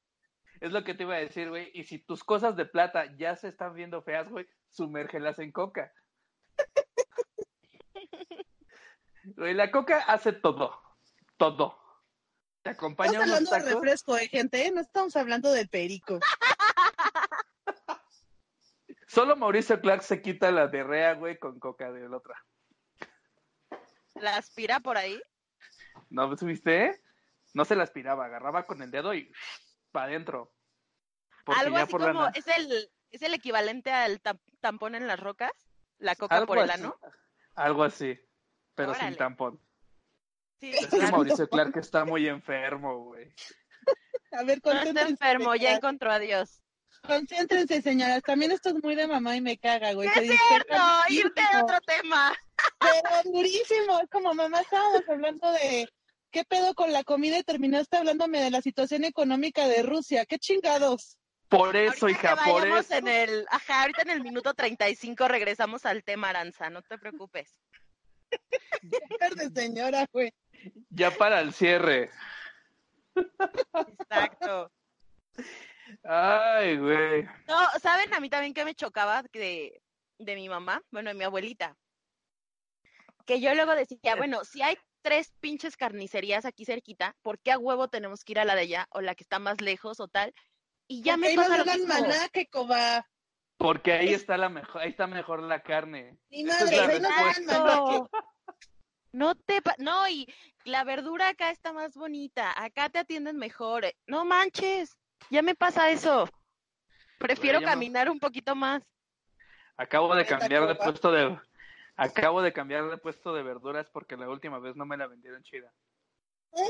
Es 0.60 0.70
lo 0.70 0.84
que 0.84 0.94
te 0.94 1.04
iba 1.04 1.16
a 1.16 1.20
decir, 1.20 1.48
güey. 1.48 1.70
Y 1.72 1.84
si 1.84 1.98
tus 1.98 2.22
cosas 2.22 2.56
de 2.56 2.66
plata 2.66 3.06
ya 3.16 3.34
se 3.36 3.48
están 3.48 3.74
viendo 3.74 4.02
feas, 4.02 4.28
güey, 4.28 4.46
sumérgelas 4.68 5.38
en 5.38 5.50
coca. 5.50 5.92
Güey, 9.24 9.54
la 9.54 9.70
coca 9.70 10.00
hace 10.00 10.32
todo. 10.32 10.80
Todo. 11.36 11.78
Te 12.62 12.70
acompaña 12.70 13.12
Estamos 13.12 13.40
unos 13.40 13.52
hablando 13.52 13.68
de 13.68 13.74
refresco, 13.74 14.16
¿eh, 14.16 14.28
gente? 14.28 14.70
No 14.70 14.80
estamos 14.80 15.16
hablando 15.16 15.50
del 15.50 15.68
perico. 15.68 16.20
Solo 19.08 19.36
Mauricio 19.36 19.80
Clark 19.80 20.02
se 20.02 20.22
quita 20.22 20.50
la 20.50 20.68
diarrea, 20.68 21.14
güey, 21.14 21.38
con 21.38 21.58
coca 21.58 21.92
de 21.92 22.08
la 22.08 22.16
otra. 22.16 22.34
La 24.14 24.36
aspira 24.36 24.80
por 24.80 24.96
ahí. 24.96 25.20
¿No 26.08 26.28
pues, 26.28 26.42
viste? 26.42 27.02
No 27.52 27.64
se 27.64 27.76
la 27.76 27.82
aspiraba, 27.82 28.24
agarraba 28.24 28.64
con 28.64 28.80
el 28.80 28.90
dedo 28.90 29.12
y 29.12 29.30
para 29.90 30.06
adentro. 30.06 30.54
Porque 31.44 31.60
Algo 31.60 31.76
así 31.76 31.90
por 31.90 32.00
la 32.00 32.06
como, 32.12 32.28
es 32.28 32.46
el, 32.46 32.90
es 33.10 33.22
el 33.22 33.34
equivalente 33.34 33.90
al 33.92 34.22
tam- 34.22 34.40
tampón 34.60 34.94
en 34.94 35.06
las 35.06 35.20
rocas. 35.20 35.52
La 35.98 36.14
coca 36.16 36.36
algo 36.36 36.46
por 36.46 36.58
el 36.58 36.70
ano. 36.70 36.96
Algo 37.54 37.84
así, 37.84 38.18
pero 38.74 38.92
Órale. 38.92 39.08
sin 39.08 39.16
tampón. 39.16 39.60
Sí, 40.62 40.70
Es 40.70 40.86
que. 40.86 40.98
Mauricio 41.10 41.48
Clark 41.48 41.76
está 41.76 42.04
muy 42.04 42.28
enfermo, 42.28 43.06
güey. 43.06 43.34
A 44.30 44.44
ver, 44.44 44.60
No 44.64 44.72
está 44.80 45.02
enfermo, 45.02 45.56
ya 45.56 45.74
encontró 45.74 46.12
a 46.12 46.20
Dios. 46.20 46.62
Concéntrense, 47.02 47.82
señoras. 47.82 48.22
También 48.22 48.52
esto 48.52 48.68
es 48.68 48.76
muy 48.80 48.94
de 48.94 49.08
mamá 49.08 49.34
y 49.34 49.40
me 49.40 49.58
caga, 49.58 49.92
güey. 49.92 50.08
¡Es 50.08 50.14
cierto! 50.48 50.76
Irte 51.08 51.40
a 51.40 51.64
otro 51.64 51.80
tema. 51.80 52.32
Pero 52.78 53.32
durísimo. 53.32 53.98
Es 54.00 54.08
como 54.08 54.34
mamá, 54.34 54.60
estábamos 54.60 55.02
hablando 55.08 55.50
de 55.50 55.88
qué 56.30 56.44
pedo 56.44 56.74
con 56.74 56.92
la 56.92 57.02
comida 57.02 57.38
y 57.38 57.42
terminaste 57.42 57.96
hablándome 57.96 58.40
de 58.40 58.52
la 58.52 58.62
situación 58.62 59.02
económica 59.02 59.66
de 59.66 59.82
Rusia. 59.82 60.26
¡Qué 60.26 60.38
chingados! 60.38 61.18
Por 61.48 61.74
eso, 61.74 62.06
Ahorita 62.06 62.10
hija, 62.28 62.36
que 62.44 62.50
por 62.50 62.60
vayamos 62.62 62.84
eso. 62.86 62.94
en 62.94 63.08
el, 63.08 63.46
ajá, 63.50 63.80
ahorita 63.82 64.02
en 64.02 64.10
el 64.10 64.22
minuto 64.22 64.54
35 64.54 65.26
regresamos 65.26 65.84
al 65.86 66.04
tema 66.04 66.28
Aranza, 66.28 66.70
no 66.70 66.82
te 66.82 66.96
preocupes. 66.98 67.50
Verde 69.20 69.50
señora, 69.54 70.06
güey. 70.12 70.32
Ya 70.90 71.10
para 71.10 71.40
el 71.40 71.52
cierre. 71.52 72.10
Exacto. 73.74 74.70
Ay, 76.04 76.78
güey. 76.78 77.24
No, 77.46 77.58
¿saben 77.80 78.12
a 78.14 78.20
mí 78.20 78.28
también 78.30 78.54
que 78.54 78.64
me 78.64 78.74
chocaba 78.74 79.22
de, 79.32 79.82
de 80.18 80.34
mi 80.34 80.48
mamá? 80.48 80.82
Bueno, 80.90 81.10
de 81.10 81.14
mi 81.14 81.24
abuelita. 81.24 81.76
Que 83.26 83.40
yo 83.40 83.54
luego 83.54 83.74
decía, 83.74 84.16
bueno, 84.16 84.44
si 84.44 84.62
hay 84.62 84.76
tres 85.02 85.32
pinches 85.40 85.76
carnicerías 85.76 86.44
aquí 86.44 86.64
cerquita, 86.64 87.14
¿por 87.22 87.38
qué 87.38 87.52
a 87.52 87.58
huevo 87.58 87.88
tenemos 87.88 88.24
que 88.24 88.32
ir 88.32 88.38
a 88.40 88.44
la 88.44 88.54
de 88.54 88.62
allá 88.62 88.86
o 88.90 89.00
la 89.00 89.14
que 89.14 89.24
está 89.24 89.38
más 89.38 89.60
lejos 89.60 90.00
o 90.00 90.08
tal? 90.08 90.34
Y 90.88 91.02
ya 91.02 91.14
Porque 91.14 91.30
me 91.30 91.36
pasa 91.36 91.58
lo 91.58 91.64
mismo. 91.64 91.86
maná, 91.88 92.28
que 92.28 92.46
coba. 92.48 93.06
Porque 93.56 93.92
ahí 93.92 94.12
está 94.12 94.36
la 94.36 94.48
mejor, 94.48 94.82
ahí 94.82 94.90
está 94.90 95.06
mejor 95.06 95.40
la 95.42 95.62
carne. 95.62 96.18
Es 96.30 96.44
madre, 96.44 96.76
que 96.88 96.96
Exacto. 96.96 98.10
No 99.12 99.34
te, 99.36 99.62
pa- 99.62 99.76
no, 99.78 100.08
y 100.08 100.26
la 100.64 100.84
verdura 100.84 101.28
acá 101.28 101.50
está 101.50 101.72
más 101.72 101.94
bonita, 101.94 102.52
acá 102.62 102.88
te 102.88 102.98
atienden 102.98 103.36
mejor. 103.36 103.84
eh. 103.84 103.96
No 104.06 104.24
manches, 104.24 104.96
ya 105.30 105.42
me 105.42 105.54
pasa 105.54 105.90
eso. 105.90 106.28
Prefiero 107.18 107.60
caminar 107.62 108.10
un 108.10 108.18
poquito 108.18 108.54
más. 108.54 108.82
Acabo 109.76 110.14
de 110.14 110.26
cambiar 110.26 110.66
de 110.66 110.74
puesto 110.74 111.12
de 111.12 111.38
acabo 111.96 112.42
de 112.42 112.52
cambiar 112.52 112.90
de 112.90 112.98
puesto 112.98 113.32
de 113.34 113.42
verduras 113.42 113.88
porque 113.90 114.16
la 114.16 114.28
última 114.28 114.58
vez 114.58 114.76
no 114.76 114.84
me 114.86 114.96
la 114.96 115.06
vendieron 115.06 115.42
chida. 115.42 115.72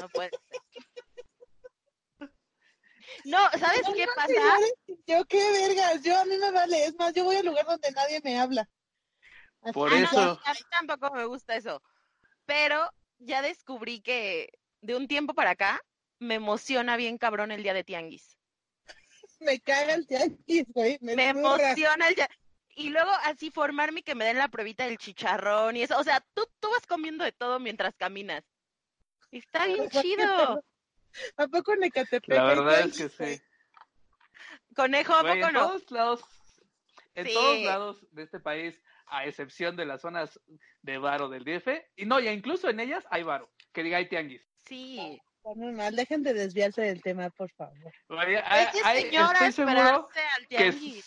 No 0.01 0.09
puede 0.09 0.31
ser. 0.31 0.41
No, 3.25 3.39
¿sabes 3.59 3.83
No, 3.89 3.95
qué 3.95 4.07
no, 4.07 4.13
pasa? 4.15 4.29
señores, 4.29 4.75
Yo 5.07 5.25
qué 5.25 5.53
vergas, 5.53 6.03
yo 6.03 6.19
a 6.19 6.25
mí 6.25 6.37
me 6.39 6.51
vale, 6.53 6.85
es 6.85 6.95
más, 6.97 7.13
yo 7.15 7.25
voy 7.25 7.37
al 7.37 7.47
lugar 7.47 7.67
donde 7.67 7.91
nadie 7.93 8.21
me 8.23 8.39
habla. 8.39 8.69
Así 9.63 9.73
Por 9.73 9.93
Ah, 9.93 9.97
no, 10.01 10.05
eso. 10.05 10.41
a 10.45 10.53
mí 10.53 10.61
tampoco 10.71 11.15
me 11.15 11.25
gusta 11.25 11.57
eso. 11.57 11.83
Pero 12.47 12.89
ya 13.25 13.43
descubrí 13.43 14.01
que 14.01 14.51
de 14.81 14.97
un 14.97 15.09
tiempo 15.09 15.35
para 15.35 15.51
acá 15.51 15.81
me 16.19 16.35
emociona 16.37 16.97
bien 16.97 17.19
cabrón 17.19 17.51
el 17.51 17.63
día 17.63 17.75
de 17.75 17.85
tianguis. 17.85 18.37
me 19.41 19.61
caga 19.61 19.95
el 19.95 20.07
tianguis, 20.07 20.65
güey, 20.69 20.99
me, 21.01 21.29
emociona 21.29 22.09
el 22.09 22.15
día. 22.15 22.29
Y 22.75 22.89
luego 22.91 23.11
así 23.25 23.51
formarme 23.51 24.01
y 24.01 24.03
que 24.03 24.15
me 24.15 24.25
den 24.25 24.39
la 24.39 24.49
pruebita 24.49 24.85
del 24.87 24.99
chicharrón 24.99 25.77
y 25.77 25.83
eso. 25.83 25.99
O 25.99 26.05
sea, 26.05 26.25
tú, 26.35 26.47
tú 26.59 26.71
vas 26.71 26.87
comiendo 26.87 27.23
de 27.25 27.33
todo 27.33 27.61
mientras 27.61 27.95
caminas. 27.97 28.45
Está 29.31 29.67
bien 29.67 29.89
chido. 29.91 30.63
¿A 31.37 31.49
poco 31.49 31.75
en 31.75 31.85
Ecatepec? 31.85 32.29
La 32.35 32.45
verdad 32.45 32.81
es 32.81 32.97
que 32.97 33.09
güey? 33.09 33.37
sí. 33.37 33.43
Conejo, 34.75 35.13
¿a 35.13 35.23
Güey, 35.23 35.35
poco 35.35 35.49
en 35.49 35.55
no? 35.55 35.61
todos 35.69 35.91
lados, 35.91 36.25
en 37.15 37.27
Sí. 37.27 37.35
todos 37.35 37.59
lados 37.61 38.07
de 38.11 38.23
este 38.23 38.41
país, 38.41 38.81
a 39.15 39.27
excepción 39.27 39.77
de 39.77 39.85
las 39.85 40.01
zonas 40.01 40.41
de 40.81 40.99
varo 40.99 41.29
del 41.29 41.45
DF, 41.45 41.69
y 41.97 42.07
no, 42.07 42.19
ya 42.19 42.33
incluso 42.33 42.69
en 42.71 42.81
ellas 42.81 43.05
hay 43.11 43.23
varo, 43.23 43.51
que 43.73 43.83
diga 43.83 43.99
hay 43.99 44.09
tianguis. 44.09 44.43
Sí. 44.65 45.21
Está 45.37 45.55
muy 45.55 45.73
mal, 45.73 45.95
dejen 45.97 46.23
de 46.23 46.35
desviarse 46.35 46.83
del 46.83 47.03
tema, 47.03 47.29
por 47.31 47.51
favor. 47.51 47.93
Güey, 48.09 48.37
Hay 48.45 49.03
señora 49.03 49.33
estoy 49.33 49.53
seguro 49.53 49.81
al 49.81 50.47
que 50.49 51.03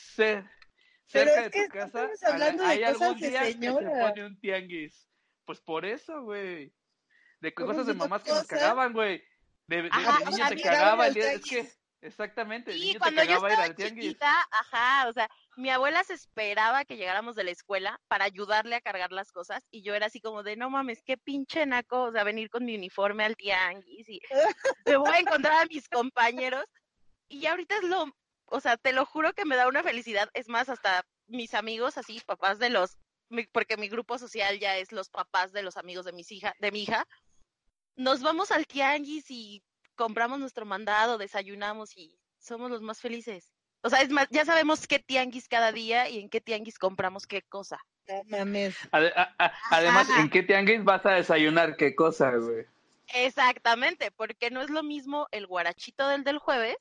Pero 1.11 1.31
cerca 1.31 1.39
es 1.39 1.43
de 1.45 1.51
que 1.51 1.63
tu 1.63 1.69
casa 1.69 2.03
estamos 2.11 2.23
hablando 2.23 2.63
de 2.63 2.69
hay 2.69 2.79
cosas 2.83 3.01
algún 3.01 3.19
de 3.21 3.29
día 3.29 3.39
que 3.41 3.51
se 3.53 3.71
pone 3.71 4.25
un 4.25 4.39
tianguis. 4.39 5.07
Pues 5.45 5.61
por 5.61 5.85
eso, 5.85 6.21
güey. 6.23 6.73
De 7.39 7.53
¿Cómo 7.53 7.69
cosas 7.69 7.87
de 7.87 7.93
mamás 7.93 8.23
que 8.23 8.31
nos 8.31 8.47
cagaban, 8.47 8.93
güey. 8.93 9.23
De, 9.67 9.77
de- 9.77 9.83
de 9.83 9.89
o 9.89 10.25
niño 10.25 10.35
sea, 10.37 10.49
te 10.49 10.55
que 10.57 10.63
cagaba 10.63 11.07
el 11.07 11.13
día, 11.13 11.31
es 11.33 11.43
que. 11.45 11.67
Exactamente, 12.05 12.73
Sí, 12.73 12.93
te 12.93 12.99
cuando 12.99 13.23
yo 13.23 13.35
estaba 13.35 13.63
al 13.63 13.75
tianguis. 13.75 14.05
chiquita, 14.05 14.47
ajá, 14.51 15.09
o 15.09 15.13
sea, 15.13 15.29
mi 15.57 15.69
abuela 15.69 16.03
se 16.03 16.13
esperaba 16.13 16.85
que 16.85 16.97
llegáramos 16.97 17.35
de 17.35 17.43
la 17.43 17.51
escuela 17.51 17.99
para 18.07 18.25
ayudarle 18.25 18.75
a 18.75 18.81
cargar 18.81 19.11
las 19.11 19.31
cosas 19.31 19.63
y 19.71 19.81
yo 19.81 19.95
era 19.95 20.07
así 20.07 20.21
como 20.21 20.43
de, 20.43 20.55
no 20.55 20.69
mames, 20.69 21.01
qué 21.03 21.17
pinche 21.17 21.65
naco, 21.65 22.03
o 22.03 22.11
sea, 22.11 22.23
venir 22.23 22.49
con 22.49 22.65
mi 22.65 22.75
uniforme 22.75 23.23
al 23.23 23.35
tianguis 23.35 24.07
y 24.09 24.21
me 24.85 24.97
voy 24.97 25.13
a 25.13 25.19
encontrar 25.19 25.63
a 25.63 25.65
mis 25.65 25.89
compañeros 25.89 26.65
y 27.27 27.45
ahorita 27.47 27.77
es 27.77 27.83
lo, 27.83 28.13
o 28.45 28.59
sea, 28.59 28.77
te 28.77 28.93
lo 28.93 29.05
juro 29.05 29.33
que 29.33 29.45
me 29.45 29.55
da 29.55 29.67
una 29.67 29.83
felicidad, 29.83 30.29
es 30.33 30.47
más, 30.47 30.69
hasta 30.69 31.05
mis 31.27 31.53
amigos 31.53 31.97
así, 31.97 32.21
papás 32.25 32.59
de 32.59 32.69
los, 32.69 32.97
porque 33.51 33.77
mi 33.77 33.89
grupo 33.89 34.17
social 34.17 34.59
ya 34.59 34.77
es 34.77 34.91
los 34.91 35.09
papás 35.09 35.51
de 35.51 35.63
los 35.63 35.77
amigos 35.77 36.05
de 36.05 36.13
mis 36.13 36.31
hija, 36.31 36.53
de 36.59 36.71
mi 36.71 36.83
hija, 36.83 37.07
nos 37.95 38.21
vamos 38.21 38.51
al 38.51 38.67
tianguis 38.67 39.31
y 39.31 39.63
compramos 39.95 40.39
nuestro 40.39 40.65
mandado, 40.65 41.17
desayunamos 41.17 41.95
y 41.97 42.17
somos 42.39 42.69
los 42.69 42.81
más 42.81 42.99
felices. 43.01 43.51
O 43.81 43.89
sea, 43.89 44.01
es 44.01 44.09
más, 44.09 44.27
ya 44.31 44.45
sabemos 44.45 44.87
qué 44.87 44.99
tianguis 44.99 45.47
cada 45.47 45.71
día 45.71 46.09
y 46.09 46.19
en 46.19 46.29
qué 46.29 46.41
tianguis 46.41 46.79
compramos 46.79 47.27
qué 47.27 47.41
cosa. 47.43 47.79
No 48.07 48.21
mames. 48.25 48.75
Ade- 48.91 49.13
a- 49.15 49.33
a- 49.37 49.53
además, 49.71 50.09
Ajá. 50.09 50.21
¿en 50.21 50.29
qué 50.29 50.43
tianguis 50.43 50.83
vas 50.83 51.05
a 51.05 51.11
desayunar? 51.11 51.75
¿Qué 51.75 51.95
cosa, 51.95 52.31
güey? 52.35 52.65
Exactamente, 53.13 54.11
porque 54.11 54.49
no 54.51 54.61
es 54.61 54.69
lo 54.69 54.83
mismo 54.83 55.27
el 55.31 55.47
guarachito 55.47 56.07
del 56.07 56.23
del 56.23 56.39
jueves 56.39 56.75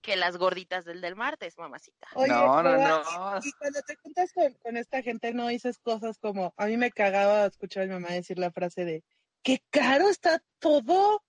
que 0.00 0.16
las 0.16 0.36
gorditas 0.36 0.84
del 0.84 1.00
del 1.00 1.14
martes, 1.14 1.56
mamacita. 1.56 2.08
Oye, 2.14 2.28
no, 2.28 2.62
no, 2.62 2.76
no. 2.76 3.38
Y 3.42 3.52
cuando 3.52 3.80
te 3.82 3.94
juntas 3.96 4.32
con, 4.32 4.52
con 4.54 4.76
esta 4.76 5.00
gente, 5.02 5.32
no 5.32 5.46
dices 5.46 5.78
cosas 5.78 6.18
como, 6.18 6.52
a 6.56 6.66
mí 6.66 6.76
me 6.76 6.90
cagaba 6.90 7.46
escuchar 7.46 7.84
a 7.84 7.86
mi 7.86 7.92
mamá 7.92 8.08
decir 8.08 8.38
la 8.38 8.50
frase 8.50 8.84
de, 8.84 9.04
qué 9.44 9.62
caro 9.70 10.08
está 10.08 10.42
todo. 10.58 11.22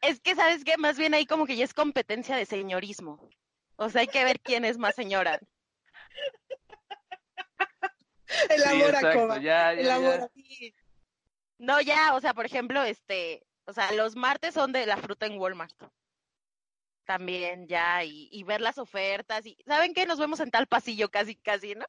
Es 0.00 0.20
que, 0.20 0.34
¿sabes 0.34 0.64
qué? 0.64 0.76
Más 0.76 0.98
bien 0.98 1.14
ahí 1.14 1.26
como 1.26 1.46
que 1.46 1.56
ya 1.56 1.64
es 1.64 1.74
competencia 1.74 2.36
de 2.36 2.46
señorismo. 2.46 3.28
O 3.76 3.88
sea, 3.88 4.02
hay 4.02 4.08
que 4.08 4.24
ver 4.24 4.40
quién 4.40 4.64
es 4.64 4.78
más 4.78 4.94
señora. 4.94 5.40
Elabora, 8.50 9.00
sí, 9.00 9.18
Coba. 9.18 9.36
ya, 9.36 9.40
ya, 9.40 9.74
ya. 9.74 9.80
Elabora. 9.80 10.28
Sí. 10.34 10.74
No, 11.58 11.80
ya, 11.80 12.14
o 12.14 12.20
sea, 12.20 12.34
por 12.34 12.46
ejemplo, 12.46 12.82
este, 12.84 13.44
o 13.64 13.72
sea, 13.72 13.90
los 13.92 14.16
martes 14.16 14.54
son 14.54 14.72
de 14.72 14.86
la 14.86 14.96
fruta 14.96 15.26
en 15.26 15.38
Walmart. 15.38 15.74
También 17.04 17.66
ya, 17.66 18.04
y, 18.04 18.28
y 18.30 18.42
ver 18.44 18.60
las 18.60 18.78
ofertas, 18.78 19.44
y 19.46 19.56
¿saben 19.66 19.94
qué? 19.94 20.06
Nos 20.06 20.18
vemos 20.18 20.40
en 20.40 20.50
tal 20.50 20.66
pasillo 20.66 21.10
casi, 21.10 21.36
casi, 21.36 21.74
¿no? 21.74 21.86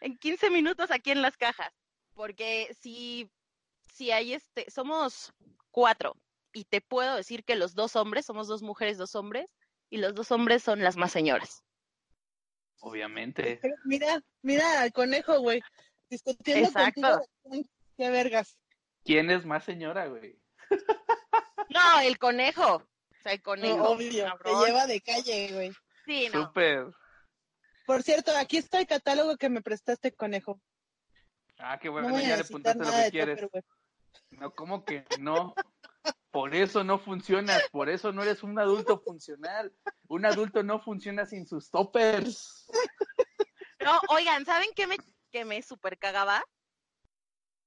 En 0.00 0.16
15 0.16 0.50
minutos 0.50 0.90
aquí 0.90 1.10
en 1.10 1.22
las 1.22 1.36
cajas. 1.36 1.72
Porque 2.14 2.74
si, 2.80 3.30
si 3.94 4.10
hay 4.10 4.32
este, 4.32 4.70
somos 4.70 5.32
cuatro, 5.70 6.16
y 6.56 6.64
te 6.64 6.80
puedo 6.80 7.16
decir 7.16 7.44
que 7.44 7.54
los 7.54 7.74
dos 7.74 7.96
hombres, 7.96 8.24
somos 8.24 8.48
dos 8.48 8.62
mujeres, 8.62 8.96
dos 8.96 9.14
hombres, 9.14 9.54
y 9.90 9.98
los 9.98 10.14
dos 10.14 10.32
hombres 10.32 10.62
son 10.62 10.82
las 10.82 10.96
más 10.96 11.12
señoras. 11.12 11.62
Obviamente. 12.80 13.58
Pero 13.60 13.74
mira, 13.84 14.22
mira 14.40 14.80
al 14.80 14.90
conejo, 14.90 15.38
güey, 15.40 15.60
discutiendo 16.08 16.68
Exacto. 16.68 17.20
contigo. 17.42 17.68
Qué 17.98 18.08
vergas. 18.08 18.58
¿Quién 19.04 19.30
es 19.30 19.44
más 19.44 19.64
señora, 19.64 20.06
güey? 20.06 20.40
No, 21.68 22.00
el 22.00 22.16
conejo. 22.16 22.76
O 22.76 23.22
sea, 23.22 23.32
el 23.32 23.38
No, 23.40 23.44
conejo. 23.44 23.90
obvio, 23.90 24.24
te 24.42 24.50
lleva 24.64 24.86
de 24.86 25.00
calle, 25.02 25.52
güey. 25.52 25.72
Sí, 26.06 26.28
no. 26.32 26.46
Súper. 26.46 26.86
Por 27.84 28.02
cierto, 28.02 28.30
aquí 28.34 28.56
está 28.56 28.78
el 28.80 28.86
catálogo 28.86 29.36
que 29.36 29.50
me 29.50 29.60
prestaste, 29.60 30.14
conejo. 30.14 30.58
Ah, 31.58 31.78
qué 31.78 31.88
No 31.88 31.94
bueno, 31.94 32.10
voy 32.10 32.22
ya 32.22 32.36
le 32.36 32.42
apuntaste 32.44 32.82
lo 32.82 32.92
que 32.92 33.10
quieres. 33.10 33.46
No, 34.30 34.54
¿cómo 34.54 34.84
que 34.84 35.04
no? 35.18 35.54
Por 36.36 36.54
eso 36.54 36.84
no 36.84 36.98
funcionas, 36.98 37.62
por 37.72 37.88
eso 37.88 38.12
no 38.12 38.22
eres 38.22 38.42
un 38.42 38.58
adulto 38.58 39.00
funcional. 39.00 39.72
Un 40.06 40.26
adulto 40.26 40.62
no 40.62 40.78
funciona 40.78 41.24
sin 41.24 41.46
sus 41.46 41.70
toppers. 41.70 42.66
No, 43.82 43.98
oigan, 44.10 44.44
¿saben 44.44 44.68
qué 44.76 44.86
me, 44.86 44.98
que 45.32 45.46
me 45.46 45.62
super 45.62 45.98
cagaba? 45.98 46.44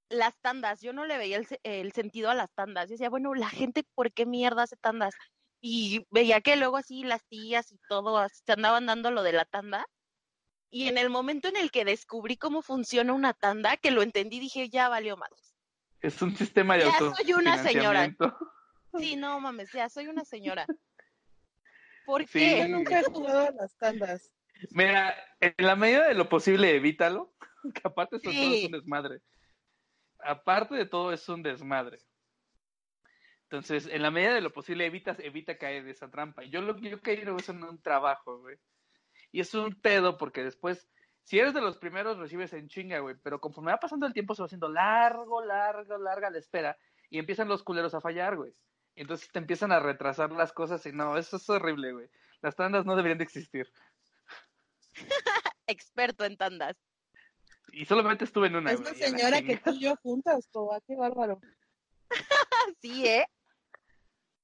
Las 0.10 0.38
tandas. 0.40 0.82
Yo 0.82 0.94
no 0.94 1.06
le 1.06 1.18
veía 1.18 1.38
el, 1.38 1.48
se- 1.48 1.60
el 1.64 1.94
sentido 1.94 2.30
a 2.30 2.36
las 2.36 2.52
tandas. 2.54 2.90
Yo 2.90 2.92
decía, 2.94 3.10
bueno, 3.10 3.34
la 3.34 3.50
gente, 3.50 3.84
¿por 3.96 4.12
qué 4.12 4.28
mierda 4.28 4.62
hace 4.62 4.78
tandas? 4.78 5.16
Y 5.62 6.06
veía 6.12 6.40
que 6.42 6.56
luego 6.56 6.78
así 6.78 7.04
las 7.04 7.26
tías 7.26 7.72
y 7.72 7.80
todo 7.90 8.24
se 8.30 8.52
andaban 8.52 8.86
dando 8.86 9.10
lo 9.10 9.24
de 9.24 9.34
la 9.34 9.46
tanda. 9.46 9.88
Y 10.70 10.90
en 10.90 11.00
el 11.00 11.10
momento 11.10 11.48
en 11.48 11.58
el 11.58 11.72
que 11.72 11.86
descubrí 11.86 12.38
cómo 12.38 12.62
funciona 12.62 13.14
una 13.14 13.34
tanda, 13.34 13.78
que 13.78 13.90
lo 13.90 14.04
entendí, 14.04 14.40
dije, 14.40 14.70
ya 14.70 14.90
valió 14.90 15.18
madres. 15.18 15.56
Es 16.02 16.22
un 16.22 16.36
sistema 16.38 16.76
de 16.78 16.86
Ya 16.86 17.00
soy 17.00 17.34
una 17.34 17.64
señora. 17.64 18.16
Sí, 18.98 19.16
no 19.16 19.40
mames, 19.40 19.72
ya 19.72 19.90
soy 19.90 20.08
una 20.08 20.26
señora. 20.26 20.66
¿Por 22.06 22.26
Sí. 22.28 22.40
qué? 22.40 22.60
Yo 22.60 22.68
nunca 22.70 23.00
he 23.00 23.04
jugado 23.04 23.48
a 23.48 23.52
las 23.52 23.78
tandas. 23.78 24.32
Mira, 24.72 25.16
en 25.40 25.54
la 25.58 25.76
medida 25.76 26.08
de 26.08 26.16
lo 26.16 26.28
posible, 26.28 26.76
evítalo. 26.76 27.34
Que 27.76 27.82
aparte 27.84 28.16
de 28.18 28.22
todo 28.22 28.34
es 28.34 28.66
un 28.66 28.72
desmadre. 28.72 29.22
Aparte 30.20 30.76
de 30.76 30.86
todo 30.86 31.14
es 31.14 31.28
un 31.30 31.44
desmadre. 31.44 32.00
Entonces, 33.44 33.88
en 33.88 34.02
la 34.02 34.12
medida 34.12 34.34
de 34.34 34.42
lo 34.42 34.54
posible, 34.54 34.86
evitas, 34.86 35.20
evita 35.20 35.58
caer 35.58 35.84
de 35.84 35.92
esa 35.92 36.10
trampa. 36.10 36.44
Yo 36.44 36.62
lo 36.62 36.76
que 36.76 36.90
yo 36.90 37.02
caí 37.02 37.22
es 37.38 37.50
en 37.50 37.64
un 37.64 37.82
trabajo, 37.82 38.40
güey. 38.40 38.58
Y 39.32 39.42
es 39.42 39.54
un 39.54 39.80
pedo 39.82 40.18
porque 40.18 40.44
después, 40.44 40.88
si 41.24 41.40
eres 41.40 41.54
de 41.54 41.62
los 41.62 41.78
primeros, 41.78 42.18
recibes 42.18 42.54
en 42.54 42.68
chinga, 42.70 43.00
güey. 43.00 43.16
Pero 43.24 43.42
conforme 43.42 43.72
va 43.72 43.80
pasando 43.80 44.06
el 44.06 44.14
tiempo, 44.14 44.36
se 44.36 44.42
va 44.42 44.46
haciendo 44.46 44.70
largo, 44.70 45.44
largo, 45.44 45.98
larga 45.98 46.30
la 46.30 46.38
espera. 46.38 46.78
Y 47.10 47.18
empiezan 47.20 47.48
los 47.48 47.64
culeros 47.64 47.94
a 47.94 48.02
fallar, 48.02 48.36
güey. 48.36 48.54
Entonces 49.00 49.32
te 49.32 49.40
empiezan 49.40 49.72
a 49.72 49.80
retrasar 49.80 50.30
las 50.34 50.52
cosas 50.52 50.86
y 50.86 50.92
no, 50.92 51.18
eso 51.18 51.38
es 51.38 51.50
horrible, 51.50 51.94
güey. 51.94 52.10
Las 52.42 52.58
tandas 52.58 52.86
no 52.86 52.98
deberían 52.98 53.18
de 53.18 53.24
existir. 53.24 53.72
Experto 55.68 56.26
en 56.26 56.36
tandas. 56.36 56.76
Y 57.72 57.86
solamente 57.86 58.26
estuve 58.26 58.48
en 58.48 58.58
una, 58.58 58.74
Es 58.74 58.82
güey. 58.82 58.92
la 58.94 59.00
y 59.00 59.04
a 59.04 59.12
la 59.12 59.18
señora 59.18 59.42
que 59.42 59.56
tú 59.58 59.72
y 59.72 59.80
yo 59.80 59.96
juntas, 60.04 60.50
Coba, 60.52 60.82
qué 60.82 60.96
bárbaro. 60.96 61.40
Sí, 62.82 63.08
¿eh? 63.08 63.26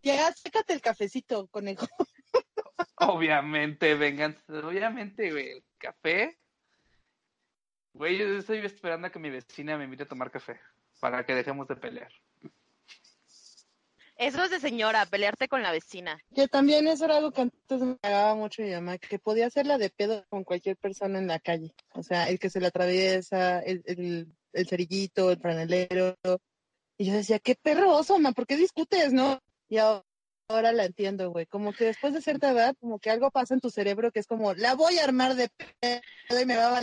Ya, 0.02 0.32
sácate 0.32 0.74
el 0.74 0.82
cafecito, 0.82 1.48
conejo. 1.48 1.86
Obviamente, 2.96 3.94
vengan, 3.96 4.42
obviamente, 4.48 5.32
güey, 5.32 5.50
el 5.50 5.66
café. 5.78 6.40
Güey, 7.94 8.18
yo 8.18 8.26
estoy 8.38 8.60
esperando 8.60 9.08
a 9.08 9.12
que 9.12 9.20
mi 9.20 9.30
vecina 9.30 9.78
me 9.78 9.84
invite 9.84 10.04
a 10.04 10.08
tomar 10.08 10.32
café 10.32 10.62
para 11.02 11.26
que 11.26 11.36
dejemos 11.36 11.68
de 11.68 11.76
pelear. 11.76 12.12
Eso 14.18 14.44
es 14.44 14.50
de 14.50 14.60
señora, 14.60 15.06
pelearte 15.06 15.48
con 15.50 15.62
la 15.62 15.72
vecina. 15.72 16.18
Que 16.34 16.48
también 16.48 16.88
eso 16.88 17.06
era 17.06 17.18
algo 17.18 17.32
que 17.32 17.42
antes 17.42 17.82
me 17.82 17.96
pagaba 17.96 18.34
mucho 18.36 18.62
mi 18.62 18.72
mamá, 18.72 18.98
que 18.98 19.20
podía 19.20 19.48
hacerla 19.48 19.78
de 19.78 19.90
pedo 19.90 20.26
con 20.30 20.46
cualquier 20.46 20.78
persona 20.78 21.20
en 21.20 21.28
la 21.28 21.40
calle. 21.40 21.74
O 21.94 22.02
sea, 22.02 22.30
el 22.30 22.40
que 22.40 22.50
se 22.50 22.62
le 22.62 22.68
atraviesa, 22.68 23.60
el, 23.60 23.84
el, 23.86 24.28
el 24.54 24.68
cerillito, 24.68 25.32
el 25.32 25.40
franelero. 25.40 26.16
Y 26.98 27.06
yo 27.06 27.14
decía, 27.14 27.40
qué 27.40 27.56
perro 27.56 27.92
oso, 27.94 28.18
ma, 28.20 28.32
¿por 28.32 28.48
qué 28.48 28.56
discutes, 28.56 29.12
no? 29.12 29.40
Y 29.68 29.80
ahora, 29.80 30.06
ahora 30.48 30.72
la 30.72 30.86
entiendo, 30.86 31.32
güey. 31.32 31.46
Como 31.46 31.74
que 31.74 31.86
después 31.86 32.14
de 32.14 32.22
cierta 32.22 32.52
edad, 32.52 32.74
como 32.80 33.00
que 33.00 33.10
algo 33.10 33.32
pasa 33.32 33.54
en 33.54 33.60
tu 33.60 33.70
cerebro 33.70 34.12
que 34.12 34.20
es 34.20 34.28
como, 34.28 34.54
la 34.54 34.76
voy 34.76 34.98
a 34.98 35.04
armar 35.04 35.36
de 35.36 35.50
pedo 35.80 36.42
y 36.42 36.46
me 36.46 36.56
va 36.56 36.78
a. 36.78 36.82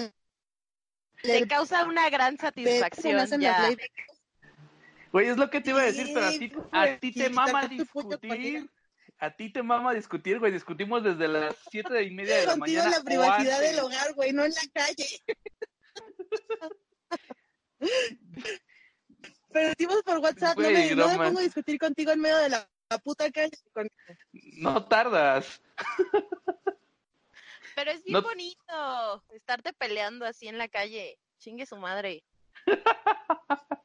Te 1.22 1.46
causa 1.46 1.84
una 1.86 2.10
gran 2.10 2.36
satisfacción 2.36 3.16
las 3.16 3.30
ya. 3.30 3.68
leyes. 3.68 3.88
Güey, 5.12 5.28
es 5.28 5.36
lo 5.36 5.50
que 5.50 5.60
te 5.60 5.70
iba 5.70 5.80
a 5.82 5.84
decir, 5.84 6.10
pero 6.14 6.26
a 6.26 6.30
ti, 6.30 6.38
Sí, 6.48 6.52
a 6.72 6.98
ti 6.98 7.12
te 7.12 7.26
sí, 7.28 7.32
mama 7.32 7.66
discutir. 7.68 8.70
A 9.18 9.30
ti 9.30 9.52
te 9.52 9.62
mama 9.62 9.92
discutir, 9.94 10.38
güey. 10.40 10.50
Discutimos 10.52 11.04
desde 11.04 11.28
las 11.28 11.54
siete 11.70 12.02
y 12.02 12.10
media 12.10 12.36
de 12.38 12.46
la 12.46 12.52
Contigo 12.56 12.78
mañana. 12.82 12.96
en 12.96 12.98
la 12.98 13.04
privacidad 13.04 13.60
del 13.60 13.78
hogar, 13.80 14.14
güey, 14.14 14.32
no 14.32 14.44
en 14.44 14.52
la 14.52 14.62
calle. 14.72 15.06
Pero 19.52 19.68
decimos 19.68 20.02
por 20.02 20.18
WhatsApp, 20.18 20.56
no, 20.56 20.62
Güey, 20.64 20.74
me, 20.90 20.94
no 20.96 21.06
no 21.08 21.18
me 21.18 21.26
pongo 21.26 21.38
a 21.40 21.42
discutir 21.42 21.78
contigo 21.78 22.10
en 22.12 22.20
medio 22.20 22.38
de 22.38 22.48
la, 22.48 22.68
la 22.88 22.98
puta 22.98 23.30
calle. 23.30 23.56
Con- 23.74 23.88
No 24.32 24.86
tardas. 24.86 25.60
Pero 27.74 27.90
es 27.90 28.02
bien 28.02 28.14
No- 28.14 28.22
bonito 28.22 29.24
estarte 29.30 29.72
peleando 29.74 30.24
así 30.24 30.48
en 30.48 30.56
la 30.58 30.68
calle. 30.68 31.18
Chingue 31.38 31.66
su 31.66 31.76
madre. 31.76 32.24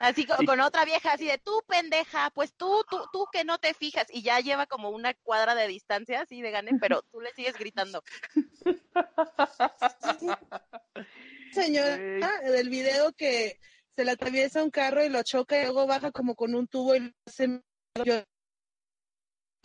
Así 0.00 0.26
con, 0.26 0.60
otra 0.60 0.86
vieja, 0.86 1.12
así 1.12 1.26
de 1.26 1.36
tú, 1.36 1.62
pendeja, 1.68 2.30
pues 2.30 2.54
tú, 2.54 2.82
tú, 2.88 3.04
tú 3.12 3.26
que 3.30 3.44
no 3.44 3.58
te 3.58 3.74
fijas. 3.74 4.06
Y 4.10 4.22
ya 4.22 4.40
lleva 4.40 4.64
como 4.66 4.88
una 4.88 5.12
cuadra 5.12 5.54
de 5.54 5.68
distancia, 5.68 6.22
así 6.22 6.40
de 6.40 6.50
gane, 6.50 6.70
pero 6.80 7.02
tú 7.02 7.20
le 7.20 7.30
sigues 7.34 7.54
gritando. 7.58 8.02
Señora, 11.52 12.40
del 12.42 12.70
video 12.70 13.12
que 13.12 13.60
se 13.94 14.04
le 14.06 14.12
atraviesa 14.12 14.62
un 14.62 14.70
carro 14.70 15.04
y 15.04 15.10
lo 15.10 15.22
choca 15.22 15.60
y 15.60 15.64
luego 15.64 15.86
baja 15.86 16.10
como 16.12 16.34
con 16.34 16.54
un 16.54 16.66
tubo 16.66 16.94
y 16.94 17.00
lo 17.00 17.10
hace- 17.26 17.60
yo 18.04 18.22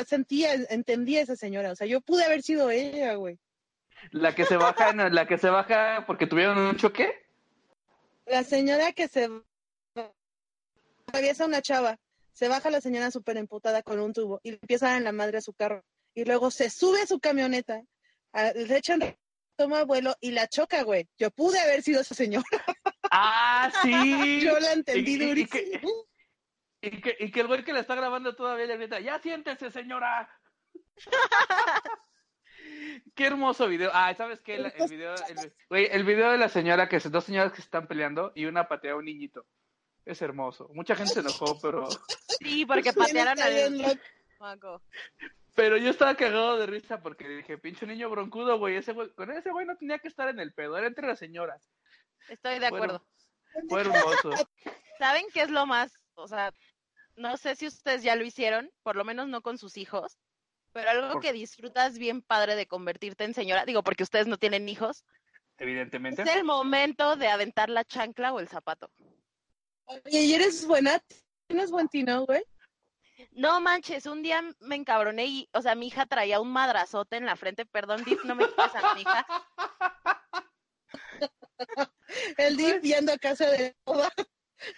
sentía, 0.06 0.54
entendía 0.70 1.22
a 1.22 1.24
esa 1.24 1.38
señora, 1.38 1.72
o 1.72 1.76
sea, 1.76 1.88
yo 1.88 2.02
pude 2.02 2.26
haber 2.26 2.42
sido 2.42 2.70
ella, 2.72 3.14
güey. 3.14 3.40
La 4.12 4.36
que 4.36 4.44
se 4.44 4.58
baja, 4.58 4.90
en- 4.90 5.16
la 5.16 5.28
que 5.28 5.38
se 5.38 5.50
baja 5.50 6.04
porque 6.06 6.28
tuvieron 6.28 6.58
un 6.58 6.76
choque. 6.76 7.26
La 8.26 8.44
señora 8.44 8.92
que 8.92 9.08
se 9.08 9.30
atraviesa 11.16 11.46
una 11.46 11.62
chava, 11.62 11.98
se 12.34 12.48
baja 12.50 12.70
la 12.70 12.82
señora 12.82 13.10
súper 13.12 13.38
emputada 13.38 13.82
con 13.84 14.00
un 14.00 14.12
tubo 14.14 14.40
y 14.44 14.52
le 14.52 14.60
empieza 14.62 14.88
a 14.88 14.90
dar 14.90 14.98
en 14.98 15.06
la 15.06 15.12
madre 15.14 15.38
a 15.38 15.42
su 15.42 15.54
carro. 15.54 15.84
Y 16.14 16.26
luego 16.26 16.52
se 16.52 16.70
sube 16.70 17.02
a 17.02 17.08
su 17.08 17.20
camioneta, 17.20 17.82
a- 18.34 18.52
le 18.52 18.78
echan 18.78 19.00
toma 19.58 19.84
vuelo 19.86 20.14
y 20.20 20.32
la 20.32 20.48
choca, 20.48 20.84
güey. 20.84 21.08
Yo 21.18 21.32
pude 21.32 21.60
haber 21.60 21.82
sido 21.82 22.02
esa 22.02 22.16
señora. 22.16 22.46
Ah, 23.18 23.72
sí. 23.84 24.42
Yo 24.42 24.60
la 24.60 24.74
entendí 24.74 25.14
Y- 25.14 25.20
durísimo. 25.28 25.50
que- 26.82 26.88
Y 26.90 27.02
que, 27.02 27.16
y 27.20 27.32
que 27.32 27.40
el 27.40 27.48
güey 27.48 27.64
que 27.64 27.72
la 27.72 27.80
está 27.80 27.96
grabando 27.96 28.36
todavía 28.36 28.66
le 28.66 28.76
grita, 28.78 29.00
ya 29.00 29.20
siéntese, 29.20 29.72
señora. 29.72 30.28
Qué 33.16 33.26
hermoso 33.28 33.68
video. 33.68 33.92
Ah, 33.94 34.14
¿sabes 34.16 34.42
qué? 34.42 34.56
El 34.56 34.72
video, 34.90 35.14
el, 35.30 35.54
güey, 35.70 35.88
el 35.92 36.04
video 36.04 36.32
de 36.32 36.38
la 36.38 36.50
señora, 36.50 36.90
que 36.90 37.00
dos 37.00 37.24
señoras 37.24 37.52
que 37.52 37.58
se 37.58 37.66
están 37.68 37.88
peleando 37.88 38.32
y 38.36 38.46
una 38.46 38.68
patea 38.68 38.94
a 38.94 38.96
un 38.98 39.06
niñito. 39.06 39.46
Es 40.06 40.22
hermoso. 40.22 40.70
Mucha 40.74 40.96
gente 40.96 41.14
se 41.16 41.20
enojó, 41.22 41.60
pero, 41.62 41.88
Sí, 42.40 42.66
porque 42.66 42.84
¿Quién 42.84 42.96
patearon 42.96 43.40
al 43.42 44.00
chamaco. 44.38 44.82
pero 45.56 45.78
yo 45.78 45.90
estaba 45.90 46.16
cagado 46.16 46.58
de 46.60 46.68
risa 46.68 47.02
porque 47.02 47.28
dije, 47.28 47.58
pinche 47.58 47.86
niño 47.88 48.10
broncudo, 48.10 48.58
güey. 48.60 48.76
Ese 48.76 48.94
güey, 48.94 49.10
con 49.14 49.32
ese 49.32 49.52
güey 49.52 49.66
no 49.66 49.76
tenía 49.78 50.00
que 50.00 50.08
estar 50.08 50.30
en 50.30 50.40
el 50.40 50.54
pedo, 50.54 50.78
era 50.78 50.88
entre 50.88 51.08
las 51.08 51.18
señoras. 51.20 51.70
Estoy 52.30 52.60
de 52.60 52.68
acuerdo. 52.68 53.06
Fue 53.70 53.82
hermoso. 53.82 54.32
¿Saben 55.00 55.26
qué 55.34 55.42
es 55.42 55.50
lo 55.50 55.66
más? 55.66 55.92
O 56.16 56.28
sea, 56.28 56.54
no 57.16 57.38
sé 57.38 57.56
si 57.56 57.68
ustedes 57.68 58.04
ya 58.04 58.16
lo 58.16 58.26
hicieron, 58.26 58.70
por 58.84 58.96
lo 58.96 59.06
menos 59.06 59.28
no 59.28 59.42
con 59.42 59.58
sus 59.58 59.78
hijos, 59.78 60.18
pero 60.74 60.90
algo 60.90 61.14
Por- 61.14 61.22
que 61.22 61.34
disfrutas 61.34 61.98
bien 61.98 62.22
padre 62.22 62.56
de 62.56 62.68
convertirte 62.68 63.24
en 63.24 63.34
señora, 63.34 63.66
digo 63.66 63.82
porque 63.84 64.04
ustedes 64.04 64.28
no 64.28 64.38
tienen 64.38 64.68
hijos, 64.68 65.06
Evidentemente. 65.58 66.22
es 66.24 66.30
el 66.36 66.44
momento 66.44 67.16
de 67.16 67.30
aventar 67.30 67.70
la 67.70 67.86
chancla 67.86 68.34
o 68.34 68.40
el 68.40 68.50
zapato. 68.50 68.92
Oye, 69.86 70.22
¿y 70.22 70.34
eres 70.34 70.66
buena? 70.66 71.02
¿Tienes 71.48 71.72
buen 71.72 71.88
tino, 71.88 72.26
güey? 72.26 72.44
No 73.32 73.60
manches, 73.62 74.06
un 74.06 74.22
día 74.24 74.44
me 74.60 74.76
encabroné 74.76 75.26
y, 75.26 75.50
o 75.54 75.62
sea, 75.62 75.76
mi 75.76 75.88
hija 75.88 76.06
traía 76.06 76.40
un 76.40 76.52
madrazote 76.52 77.18
en 77.18 77.26
la 77.26 77.36
frente, 77.36 77.66
perdón, 77.66 78.04
Div, 78.04 78.20
no 78.26 78.36
me 78.36 78.48
quites 78.48 78.76
a 78.76 78.94
mi 78.94 79.02
hija. 79.02 79.28
El 82.38 82.58
Dip 82.58 82.82
yendo 82.82 83.14
a 83.14 83.18
casa 83.18 83.50
de 83.50 83.76
Coba. 83.84 84.10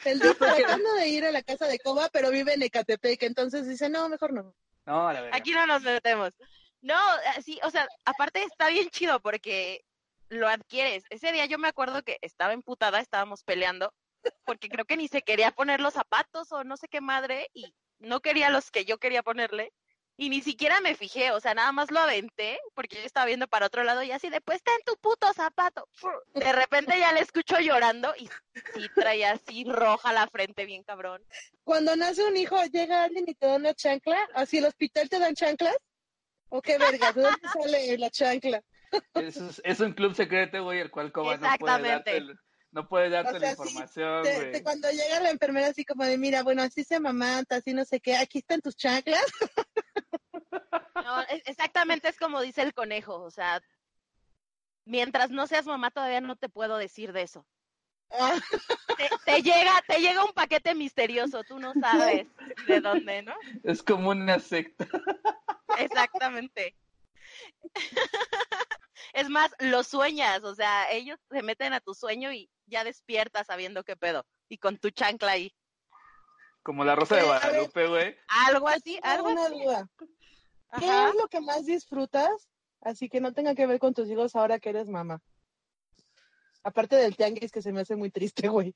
El 0.06 0.20
Dip 0.20 0.38
tratando 0.38 0.93
de 0.93 1.08
ir 1.08 1.26
a 1.26 1.32
la 1.32 1.41
casa 1.41 1.67
de 1.67 1.80
Coba, 1.80 2.10
pero 2.10 2.30
vive 2.32 2.54
en 2.54 2.63
Ecatepec, 2.63 3.24
entonces 3.24 3.67
dice, 3.67 3.89
no, 3.89 4.10
mejor 4.10 4.34
no. 4.34 4.56
No, 4.86 5.08
a 5.08 5.13
la 5.13 5.22
verga. 5.22 5.38
Aquí 5.38 5.52
no 5.52 5.65
nos 5.67 5.82
metemos. 5.84 6.32
No, 6.82 6.98
así, 7.36 7.60
o 7.63 7.72
sea, 7.72 7.88
aparte 8.06 8.43
está 8.43 8.70
bien 8.70 8.89
chido 8.89 9.20
porque 9.20 9.84
lo 10.30 10.48
adquieres. 10.48 11.04
Ese 11.10 11.32
día 11.32 11.46
yo 11.46 11.58
me 11.58 11.67
acuerdo 11.67 12.04
que 12.04 12.17
estaba 12.22 12.54
emputada, 12.54 13.00
estábamos 13.00 13.43
peleando, 13.43 13.93
porque 14.45 14.69
creo 14.69 14.86
que 14.86 14.97
ni 14.97 15.08
se 15.08 15.21
quería 15.21 15.51
poner 15.51 15.80
los 15.80 15.93
zapatos 15.93 16.51
o 16.51 16.63
no 16.63 16.77
sé 16.77 16.88
qué 16.88 17.01
madre, 17.01 17.49
y 17.53 17.73
no 17.99 18.21
quería 18.21 18.49
los 18.49 18.71
que 18.71 18.86
yo 18.86 18.97
quería 18.97 19.23
ponerle, 19.23 19.73
y 20.19 20.30
ni 20.30 20.41
siquiera 20.41 20.82
me 20.82 20.95
fijé, 20.95 21.32
o 21.32 21.39
sea, 21.39 21.53
nada 21.53 21.71
más 21.71 21.91
lo 21.91 21.99
aventé, 21.99 22.60
porque 22.73 22.95
yo 22.97 23.03
estaba 23.03 23.27
viendo 23.27 23.47
para 23.47 23.67
otro 23.67 23.84
lado 23.84 24.01
y 24.01 24.12
así 24.12 24.30
de, 24.30 24.41
pues 24.41 24.58
está 24.58 24.71
en 24.73 24.82
tu 24.84 24.97
puto 24.97 25.32
zapato. 25.34 25.88
De 26.34 26.51
repente 26.51 26.97
ya 26.97 27.12
le 27.13 27.19
escucho 27.19 27.60
llorando 27.60 28.13
y 28.17 28.27
sí 28.73 28.89
traía 28.95 29.34
así 29.34 29.63
roja 29.65 30.13
la 30.13 30.27
frente, 30.27 30.65
bien 30.65 30.84
cabrón. 30.84 31.23
Cuando 31.63 31.95
nace 31.95 32.23
un 32.25 32.36
hijo, 32.36 32.63
llega 32.65 33.03
alguien 33.03 33.25
y 33.27 33.36
te 33.36 33.45
da 33.45 33.58
una 33.58 33.73
chancla, 33.75 34.27
así 34.34 34.58
el 34.58 34.65
hospital 34.65 35.08
te 35.08 35.19
dan 35.19 35.36
chanclas. 35.36 35.77
¿O 36.49 36.62
qué 36.62 36.77
verga? 36.77 37.12
¿De 37.12 37.21
dónde 37.21 37.47
sale 37.49 37.97
la 37.97 38.10
chancla? 38.10 38.63
Es, 39.13 39.62
es 39.63 39.80
un 39.82 39.93
club 39.93 40.15
secreto, 40.15 40.63
güey, 40.63 40.80
el 40.80 40.89
cual 40.89 41.12
Coba 41.12 41.34
no 41.34 41.41
puede 41.41 41.53
Exactamente. 41.53 41.91
darte, 41.91 42.17
el- 42.17 42.39
no 42.78 42.88
puede 42.88 43.10
darte 43.10 43.38
O 43.38 43.40
la 43.40 43.48
sí, 43.48 43.52
información, 43.54 44.24
Te- 44.24 44.36
güey. 44.36 44.52
te- 44.52 44.62
cuando 44.63 44.88
llega 44.92 45.20
la 45.20 45.32
enfermera 45.32 45.66
así 45.68 45.84
como 45.84 46.04
de, 46.04 46.16
mira, 46.16 46.44
bueno, 46.44 46.62
así 46.62 46.84
se 46.84 47.00
mamanta, 47.00 47.56
así 47.56 47.74
no 47.74 47.84
sé 47.84 48.00
qué, 48.00 48.16
aquí 48.16 48.38
están 48.38 48.62
tus 48.62 48.76
chanclas. 48.78 49.26
No, 51.04 51.22
es- 51.22 51.42
exactamente 51.46 52.10
es 52.10 52.18
como 52.18 52.42
dice 52.42 52.62
el 52.63 52.74
conejo, 52.74 53.22
o 53.22 53.32
sea, 53.32 53.62
mientras 54.84 55.30
no 55.30 55.48
seas 55.48 55.66
mamá 55.66 55.90
todavía 55.90 56.20
no 56.20 56.36
te 56.36 56.50
puedo 56.50 56.78
decir 56.78 57.13
de 57.13 57.22
eso. 57.22 57.48
Ah, 58.12 58.36
Te, 58.98 59.10
te 59.26 59.42
llega, 59.42 59.82
te 59.88 60.00
llega 60.02 60.26
un 60.26 60.34
paquete 60.34 60.76
misterioso, 60.76 61.44
tú 61.46 61.60
no 61.60 61.74
sabes 61.80 62.28
de 62.68 62.82
dónde, 62.82 63.22
¿no? 63.22 63.36
Es 63.63 63.82
como 63.84 64.10
una 64.10 64.40
secta. 64.40 64.86
Exactamente. 65.80 66.76
Es 69.13 69.30
más, 69.30 69.52
lo 69.60 69.84
sueñas, 69.84 70.44
o 70.44 70.54
sea, 70.54 70.92
ellos 70.92 71.18
se 71.32 71.42
meten 71.42 71.74
a 71.74 71.80
tu 71.80 71.94
sueño 71.94 72.32
y 72.34 72.50
ya 72.67 72.84
despiertas 72.84 73.47
sabiendo 73.47 73.84
qué 73.84 73.95
pedo 73.95 74.25
y 74.49 74.58
con 74.58 74.77
tu 74.77 74.89
chancla 74.91 75.32
ahí. 75.32 75.53
Como 76.63 76.84
la 76.84 76.95
rosa 76.95 77.15
de. 77.15 77.23
Guadalupe, 77.23 77.88
güey. 77.88 78.15
Algo 78.47 78.67
así, 78.67 78.99
algo 79.01 79.30
una 79.30 79.45
así. 79.45 79.63
duda. 79.63 79.89
¿Qué 80.80 80.89
Ajá. 80.89 81.10
es 81.10 81.15
lo 81.15 81.27
que 81.27 81.39
más 81.41 81.65
disfrutas? 81.65 82.49
Así 82.82 83.10
que 83.10 83.21
no 83.21 83.34
tenga 83.34 83.56
que 83.56 83.65
ver 83.65 83.80
con 83.80 83.93
tus 83.93 84.10
hijos 84.10 84.36
ahora 84.36 84.60
que 84.60 84.69
eres 84.69 84.89
mamá. 84.89 85.21
Aparte 86.63 86.97
del 86.97 87.15
tianguis 87.15 87.51
que 87.51 87.62
se 87.62 87.71
me 87.71 87.82
hace 87.82 87.95
muy 87.95 88.12
triste, 88.12 88.47
güey. 88.49 88.75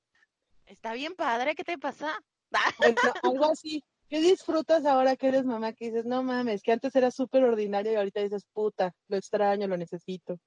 Está 0.65 0.93
bien 0.93 1.15
padre, 1.15 1.53
¿qué 1.55 1.63
te 1.63 1.77
pasa? 1.77 2.17
Bueno, 2.77 2.95
algo 3.23 3.45
así. 3.51 3.83
¿Qué 4.07 4.19
disfrutas 4.19 4.85
ahora 4.85 5.15
que 5.15 5.27
eres 5.27 5.45
mamá? 5.45 5.73
Que 5.73 5.85
dices, 5.85 6.05
no 6.05 6.21
mames, 6.23 6.61
que 6.63 6.71
antes 6.73 6.93
era 6.95 7.11
súper 7.11 7.43
ordinario 7.43 7.93
y 7.93 7.95
ahorita 7.95 8.21
dices, 8.21 8.45
puta, 8.53 8.93
lo 9.07 9.17
extraño, 9.17 9.67
lo 9.67 9.77
necesito. 9.77 10.37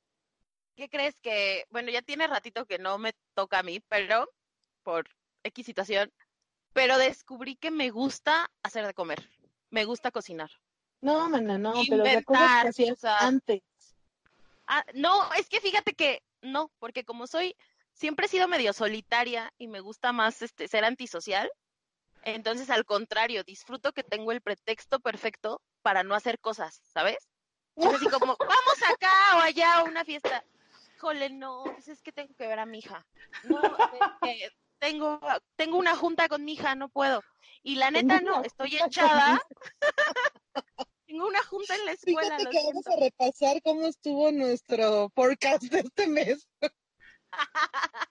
¿Qué 0.77 0.89
crees 0.89 1.21
que, 1.21 1.67
bueno, 1.71 1.91
ya 1.91 2.03
tiene 2.03 2.27
ratito 2.27 2.67
que 2.67 2.79
no 2.79 2.99
me 2.99 3.15
toca 3.35 3.61
a 3.61 3.63
mí, 3.63 3.81
pero 3.89 4.29
por 4.83 5.09
X 5.45 5.67
situación, 5.67 6.13
pero 6.73 6.99
descubrí 6.99 7.57
que 7.57 7.71
me 7.71 7.91
gusta 7.91 8.51
hacer 8.63 8.87
de 8.87 8.95
comer, 8.95 9.29
me 9.71 9.85
gusta 9.85 10.11
cocinar. 10.11 10.51
No, 11.01 11.29
mana, 11.29 11.59
no, 11.59 11.75
pero 11.89 12.03
de 12.03 12.25
cosas 12.25 12.43
Inventar, 12.43 12.63
que 12.63 12.69
hacías 12.69 12.99
o 12.99 13.01
sea, 13.01 13.19
antes. 13.19 13.63
Ah, 14.67 14.85
no, 14.95 15.33
es 15.35 15.49
que 15.49 15.61
fíjate 15.61 15.95
que 15.95 16.23
no, 16.41 16.71
porque 16.79 17.05
como 17.05 17.27
soy, 17.27 17.55
siempre 17.93 18.27
he 18.27 18.29
sido 18.29 18.49
medio 18.49 18.73
solitaria 18.73 19.53
y 19.59 19.69
me 19.69 19.81
gusta 19.81 20.13
más 20.13 20.43
este 20.43 20.67
ser 20.67 20.85
antisocial, 20.85 21.51
entonces 22.25 22.71
al 22.71 22.85
contrario, 22.85 23.45
disfruto 23.45 23.93
que 23.93 24.03
tengo 24.03 24.33
el 24.33 24.41
pretexto 24.41 24.99
perfecto 24.99 25.61
para 25.83 26.03
no 26.03 26.15
hacer 26.15 26.41
cosas, 26.41 26.81
¿sabes? 26.85 27.19
Es 27.77 27.87
así 27.87 28.09
como, 28.09 28.37
vamos 28.39 28.83
acá 28.89 29.37
o 29.37 29.41
allá 29.41 29.79
a 29.79 29.85
una 29.85 30.05
fiesta. 30.05 30.45
Híjole, 30.97 31.31
no, 31.31 31.65
pues 31.65 31.89
es 31.89 32.03
que 32.03 32.13
tengo 32.13 32.35
que 32.35 32.47
ver 32.47 32.59
a 32.59 32.67
mi 32.67 32.79
hija. 32.79 33.07
No, 33.45 33.61
es 33.63 34.11
que 34.23 34.49
tengo, 34.79 35.21
tengo 35.57 35.79
una 35.79 35.97
junta 35.97 36.29
con 36.29 36.45
mi 36.45 36.53
hija, 36.53 36.75
no 36.75 36.89
puedo. 36.89 37.23
Y 37.63 37.77
la 37.77 37.91
neta 37.91 38.21
no, 38.21 38.43
estoy 38.43 38.77
echada. 38.77 39.41
tengo 41.07 41.27
una 41.27 41.43
junta 41.45 41.75
en 41.75 41.87
la 41.87 41.93
escuela, 41.93 42.37
Fíjate 42.37 42.51
que 42.51 42.65
vamos 42.65 42.87
a 42.87 42.97
repasar 43.01 43.63
cómo 43.63 43.87
estuvo 43.87 44.31
nuestro 44.33 45.11
forecast 45.15 45.65
de 45.65 45.81
este 45.81 46.07
mes. 46.07 46.49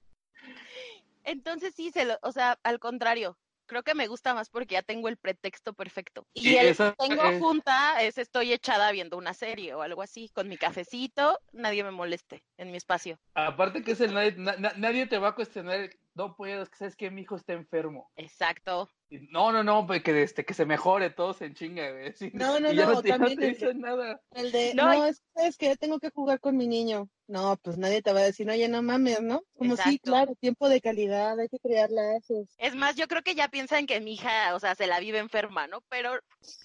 Entonces 1.23 1.73
sí, 1.75 1.91
se 1.91 2.05
lo, 2.05 2.17
o 2.21 2.31
sea, 2.31 2.59
al 2.63 2.79
contrario, 2.79 3.37
creo 3.65 3.83
que 3.83 3.95
me 3.95 4.07
gusta 4.07 4.33
más 4.33 4.49
porque 4.49 4.73
ya 4.73 4.81
tengo 4.81 5.07
el 5.07 5.17
pretexto 5.17 5.73
perfecto. 5.73 6.25
Y 6.33 6.51
Y 6.51 6.57
el 6.57 6.67
esa- 6.67 6.93
tengo 6.97 7.23
eh, 7.23 7.39
junta 7.39 8.01
es 8.01 8.17
estoy 8.17 8.53
echada 8.53 8.91
viendo 8.91 9.17
una 9.17 9.33
serie 9.33 9.73
o 9.73 9.81
algo 9.81 10.01
así, 10.01 10.29
con 10.29 10.47
mi 10.47 10.57
cafecito, 10.57 11.39
nadie 11.51 11.83
me 11.83 11.91
moleste 11.91 12.43
en 12.57 12.71
mi 12.71 12.77
espacio. 12.77 13.19
Aparte 13.35 13.83
que 13.83 13.91
es 13.91 14.01
el 14.01 14.13
nadie, 14.13 14.33
na- 14.37 14.57
na- 14.57 14.73
nadie 14.77 15.07
te 15.07 15.17
va 15.17 15.29
a 15.29 15.35
cuestionar, 15.35 15.89
no 16.15 16.35
puedo, 16.35 16.61
es 16.63 16.69
que 16.69 16.77
sabes 16.77 16.95
que 16.95 17.09
mi 17.11 17.21
hijo 17.21 17.35
está 17.35 17.53
enfermo. 17.53 18.11
Exacto. 18.15 18.89
No, 19.29 19.51
no, 19.51 19.63
no, 19.63 19.85
pues 19.85 20.03
que, 20.03 20.23
este, 20.23 20.45
que 20.45 20.53
se 20.53 20.65
mejore, 20.65 21.09
todo 21.09 21.33
se 21.33 21.45
enchinga, 21.45 21.91
güey. 21.91 22.13
sí. 22.13 22.31
No, 22.33 22.59
no, 22.59 22.73
no, 22.73 22.93
no 22.93 23.01
también 23.03 23.37
te 23.37 23.45
el 23.47 23.53
dicen 23.53 23.79
nada. 23.79 24.19
El 24.31 24.51
de, 24.51 24.73
No, 24.73 24.85
no, 24.85 25.05
es, 25.05 25.21
es 25.35 25.57
que 25.57 25.75
tengo 25.75 25.99
que 25.99 26.09
jugar 26.09 26.39
con 26.39 26.57
mi 26.57 26.67
niño. 26.67 27.09
No, 27.27 27.57
pues 27.57 27.77
nadie 27.77 28.01
te 28.01 28.11
va 28.11 28.19
a 28.19 28.23
decir, 28.23 28.49
oye, 28.49 28.67
no 28.67 28.81
mames, 28.81 29.21
¿no? 29.21 29.43
Como 29.57 29.75
sí, 29.75 29.81
Exacto. 29.81 30.11
claro, 30.11 30.35
tiempo 30.35 30.67
de 30.67 30.81
calidad, 30.81 31.39
hay 31.39 31.47
que 31.47 31.59
crear 31.59 31.89
lazos. 31.89 32.47
Es 32.57 32.75
más, 32.75 32.95
yo 32.95 33.07
creo 33.07 33.21
que 33.21 33.35
ya 33.35 33.47
piensan 33.47 33.85
que 33.85 34.01
mi 34.01 34.15
hija, 34.15 34.53
o 34.55 34.59
sea, 34.59 34.75
se 34.75 34.87
la 34.87 34.99
vive 34.99 35.19
enferma, 35.19 35.67
¿no? 35.67 35.81
Pero, 35.89 36.15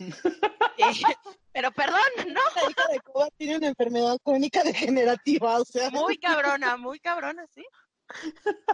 eh, 0.79 1.15
pero 1.53 1.71
perdón, 1.73 2.01
¿no? 2.29 2.41
La 2.57 2.71
hija 2.71 2.93
de 2.93 3.01
Cuba 3.01 3.29
tiene 3.37 3.57
una 3.59 3.69
enfermedad 3.69 4.19
crónica 4.23 4.63
degenerativa, 4.65 5.61
o 5.61 5.65
sea, 5.65 5.91
Muy 5.91 6.19
cabrona, 6.19 6.77
muy 6.77 6.99
cabrona, 6.99 7.47
sí. 7.55 7.65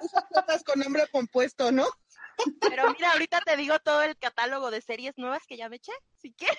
esas 0.03 0.25
cosas 0.33 0.63
con 0.65 0.81
nombre 0.81 1.05
compuesto, 1.11 1.71
¿no? 1.73 1.87
Pero 2.61 2.91
mira, 2.93 3.13
ahorita 3.13 3.41
te 3.41 3.57
digo 3.57 3.79
todo 3.81 4.03
el 4.03 4.17
catálogo 4.19 4.71
de 4.71 4.81
series 4.81 5.17
nuevas 5.19 5.47
que 5.47 5.57
ya 5.57 5.69
me 5.69 5.77
eché. 5.77 5.93
Si 6.19 6.33
quieres, 6.35 6.59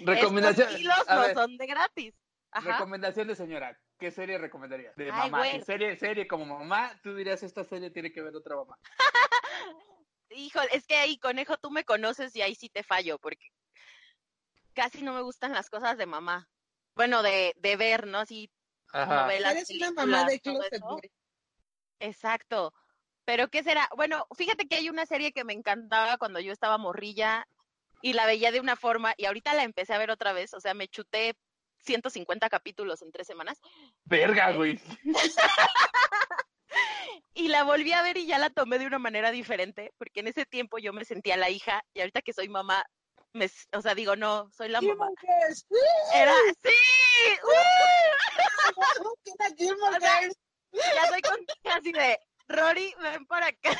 Recomendación. 0.00 0.68
estos 0.68 1.08
no 1.08 1.20
ver, 1.22 1.34
son 1.34 1.56
de 1.56 1.66
gratis. 1.66 2.14
Ajá. 2.50 2.72
recomendación 2.72 3.28
de 3.28 3.34
señora. 3.36 3.78
¿Qué 3.98 4.10
serie 4.10 4.38
recomendaría? 4.38 4.92
De 4.96 5.04
Ay, 5.10 5.30
mamá. 5.30 5.38
güey. 5.38 5.58
¿Qué 5.58 5.64
serie, 5.64 5.96
serie 5.96 6.26
como 6.28 6.44
mamá? 6.46 6.98
Tú 7.02 7.14
dirías, 7.14 7.42
esta 7.42 7.64
serie 7.64 7.90
tiene 7.90 8.12
que 8.12 8.22
ver 8.22 8.34
otra 8.34 8.56
mamá. 8.56 8.78
Híjole, 10.30 10.68
es 10.72 10.86
que 10.86 10.96
ahí, 10.96 11.18
conejo, 11.18 11.56
tú 11.56 11.70
me 11.70 11.84
conoces 11.84 12.34
y 12.36 12.42
ahí 12.42 12.54
sí 12.54 12.68
te 12.68 12.82
fallo, 12.82 13.18
porque 13.18 13.46
casi 14.74 15.02
no 15.02 15.12
me 15.14 15.22
gustan 15.22 15.52
las 15.52 15.70
cosas 15.70 15.96
de 15.96 16.06
mamá. 16.06 16.48
Bueno, 16.94 17.22
de, 17.22 17.54
de 17.56 17.76
ver, 17.76 18.06
¿no? 18.06 18.18
Así, 18.18 18.50
Ajá. 18.92 19.22
novelas, 19.22 19.52
Eres 19.54 19.70
una 19.70 19.90
mamá 19.92 20.24
de 20.24 20.40
closet. 20.40 20.82
Exacto. 22.00 22.72
Pero 23.26 23.48
¿qué 23.48 23.62
será? 23.64 23.88
Bueno, 23.96 24.26
fíjate 24.36 24.68
que 24.68 24.76
hay 24.76 24.88
una 24.88 25.04
serie 25.04 25.32
que 25.32 25.44
me 25.44 25.52
encantaba 25.52 26.16
cuando 26.16 26.38
yo 26.38 26.52
estaba 26.52 26.78
morrilla 26.78 27.46
y 28.00 28.12
la 28.12 28.24
veía 28.24 28.52
de 28.52 28.60
una 28.60 28.76
forma 28.76 29.14
y 29.16 29.24
ahorita 29.24 29.52
la 29.52 29.64
empecé 29.64 29.92
a 29.92 29.98
ver 29.98 30.12
otra 30.12 30.32
vez, 30.32 30.54
o 30.54 30.60
sea, 30.60 30.74
me 30.74 30.86
chuté 30.86 31.34
150 31.80 32.48
capítulos 32.48 33.02
en 33.02 33.10
tres 33.10 33.26
semanas 33.26 33.60
Verga, 34.04 34.52
güey. 34.52 34.80
y 37.34 37.48
la 37.48 37.64
volví 37.64 37.92
a 37.92 38.02
ver 38.02 38.16
y 38.16 38.26
ya 38.26 38.38
la 38.38 38.50
tomé 38.50 38.78
de 38.78 38.86
una 38.86 39.00
manera 39.00 39.32
diferente, 39.32 39.92
porque 39.98 40.20
en 40.20 40.28
ese 40.28 40.46
tiempo 40.46 40.78
yo 40.78 40.92
me 40.92 41.04
sentía 41.04 41.36
la 41.36 41.50
hija 41.50 41.82
y 41.94 42.00
ahorita 42.00 42.22
que 42.22 42.32
soy 42.32 42.48
mamá, 42.48 42.84
me, 43.32 43.50
o 43.72 43.82
sea, 43.82 43.96
digo, 43.96 44.14
no, 44.14 44.48
soy 44.52 44.68
la 44.68 44.80
mamá. 44.80 45.08
Girls. 45.20 45.66
Era, 46.14 46.32
sí, 46.62 46.70
¡uh! 47.42 47.50
Ya 50.72 51.08
soy 51.08 51.22
con 51.22 51.38
así 51.72 51.90
de, 51.90 52.18
Rory, 52.48 52.94
ven 53.02 53.26
por 53.26 53.42
acá. 53.42 53.70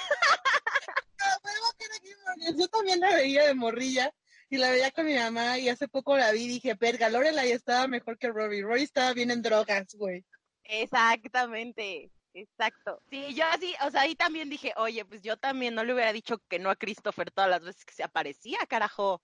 Yo 2.57 2.68
también 2.68 3.00
la 3.00 3.14
veía 3.14 3.46
de 3.46 3.55
morrilla 3.55 4.12
y 4.48 4.57
la 4.59 4.70
veía 4.70 4.90
con 4.90 5.07
mi 5.07 5.14
mamá 5.14 5.59
y 5.59 5.68
hace 5.68 5.88
poco 5.88 6.16
la 6.16 6.33
vi 6.33 6.44
y 6.44 6.48
dije, 6.48 6.74
verga, 6.74 7.09
Lorelai 7.09 7.52
estaba 7.52 7.87
mejor 7.87 8.18
que 8.18 8.29
Rory. 8.29 8.62
Rory 8.62 8.83
estaba 8.83 9.12
bien 9.12 9.31
en 9.31 9.42
drogas, 9.42 9.94
güey. 9.94 10.24
Exactamente, 10.64 12.11
exacto. 12.35 13.00
Sí, 13.11 13.35
yo 13.35 13.44
así, 13.52 13.74
o 13.85 13.90
sea, 13.90 14.02
ahí 14.02 14.14
también 14.14 14.50
dije, 14.50 14.72
oye, 14.76 15.05
pues 15.05 15.22
yo 15.22 15.37
también 15.37 15.74
no 15.74 15.85
le 15.85 15.94
hubiera 15.94 16.12
dicho 16.12 16.38
que 16.48 16.59
no 16.59 16.70
a 16.70 16.76
Christopher 16.76 17.31
todas 17.31 17.50
las 17.50 17.61
veces 17.61 17.85
que 17.85 17.94
se 17.94 18.02
aparecía, 18.02 18.59
carajo. 18.68 19.22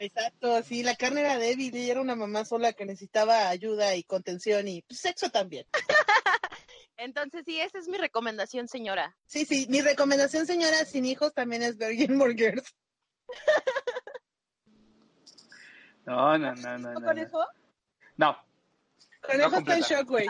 Exacto, 0.00 0.62
sí, 0.62 0.84
la 0.84 0.94
carne 0.94 1.22
era 1.22 1.38
débil 1.38 1.74
y 1.74 1.90
era 1.90 2.00
una 2.00 2.14
mamá 2.14 2.44
sola 2.44 2.72
que 2.72 2.84
necesitaba 2.84 3.48
ayuda 3.48 3.96
y 3.96 4.04
contención 4.04 4.68
y 4.68 4.82
pues, 4.82 5.00
sexo 5.00 5.30
también. 5.30 5.66
Entonces, 7.08 7.42
sí, 7.46 7.58
esa 7.58 7.78
es 7.78 7.88
mi 7.88 7.96
recomendación, 7.96 8.68
señora. 8.68 9.16
Sí, 9.26 9.46
sí, 9.46 9.66
mi 9.70 9.80
recomendación, 9.80 10.44
señora, 10.46 10.84
sin 10.84 11.06
hijos 11.06 11.32
también 11.32 11.62
es 11.62 11.78
ver 11.78 11.94
Gilmore 11.94 12.34
Girls. 12.34 12.74
No, 16.04 16.38
no, 16.38 16.54
no, 16.54 16.78
no. 16.78 16.94
conejo? 17.06 17.44
No. 18.16 18.38
Conejo 19.20 19.56
está 19.58 19.76
en 19.76 19.82
shock, 19.82 20.08
güey. 20.08 20.26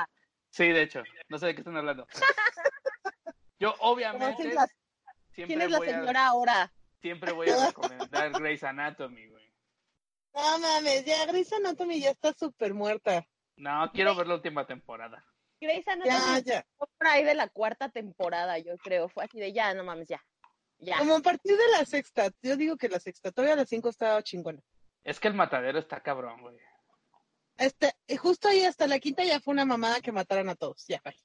Sí, 0.50 0.66
de 0.66 0.82
hecho. 0.82 1.04
No 1.28 1.38
sé 1.38 1.46
de 1.46 1.54
qué 1.54 1.60
están 1.60 1.76
hablando. 1.76 2.04
Yo, 3.60 3.76
¿Cómo 3.78 3.92
obviamente, 3.92 4.48
es 4.48 4.54
la- 4.54 4.66
siempre 5.32 5.46
¿Quién 5.56 5.62
es 5.62 5.70
la 5.70 5.78
a- 5.78 5.80
señora 5.80 6.26
ahora? 6.26 6.72
Siempre 7.00 7.30
voy 7.32 7.48
a 7.50 7.66
recomendar 7.68 8.32
Grey's 8.32 8.64
Anatomy, 8.64 9.28
güey. 9.28 9.54
No 10.34 10.58
mames, 10.58 11.04
ya 11.04 11.26
Grey's 11.26 11.52
Anatomy 11.52 12.00
ya 12.00 12.10
está 12.10 12.32
súper 12.32 12.74
muerta. 12.74 13.24
No, 13.54 13.88
quiero 13.92 14.16
ver 14.16 14.26
la 14.26 14.34
última 14.34 14.66
temporada. 14.66 15.24
Grey's 15.60 15.84
Ya, 15.86 15.92
Anatomy 15.92 16.42
ya. 16.44 16.66
por 16.76 17.06
ahí 17.06 17.24
de 17.24 17.34
la 17.34 17.48
cuarta 17.48 17.88
temporada, 17.88 18.58
yo 18.58 18.76
creo. 18.78 19.08
Fue 19.08 19.24
así 19.24 19.38
de 19.38 19.52
ya, 19.52 19.74
no 19.74 19.84
mames, 19.84 20.08
ya. 20.08 20.22
Ya. 20.78 20.98
Como 20.98 21.16
a 21.16 21.20
partir 21.20 21.56
de 21.56 21.68
la 21.72 21.84
sexta, 21.84 22.30
yo 22.42 22.56
digo 22.56 22.76
que 22.76 22.88
la 22.88 23.00
sexta, 23.00 23.32
todavía 23.32 23.56
la 23.56 23.66
cinco 23.66 23.88
estaba 23.88 24.22
chingona. 24.22 24.60
Es 25.02 25.18
que 25.18 25.28
el 25.28 25.34
matadero 25.34 25.78
está 25.78 26.00
cabrón, 26.02 26.40
güey. 26.40 26.56
Este, 27.56 27.92
justo 28.18 28.48
ahí 28.48 28.64
hasta 28.64 28.86
la 28.86 29.00
quinta 29.00 29.24
ya 29.24 29.40
fue 29.40 29.52
una 29.52 29.64
mamada 29.64 30.00
que 30.00 30.12
mataron 30.12 30.48
a 30.48 30.54
todos, 30.54 30.84
ya, 30.86 31.00
bye. 31.04 31.18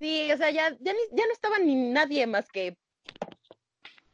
Sí, 0.00 0.32
o 0.32 0.36
sea, 0.36 0.50
ya, 0.50 0.70
ya, 0.80 0.92
ni- 0.92 1.16
ya 1.16 1.26
no 1.26 1.32
estaba 1.32 1.58
ni 1.60 1.76
nadie 1.76 2.26
más 2.26 2.48
que 2.48 2.76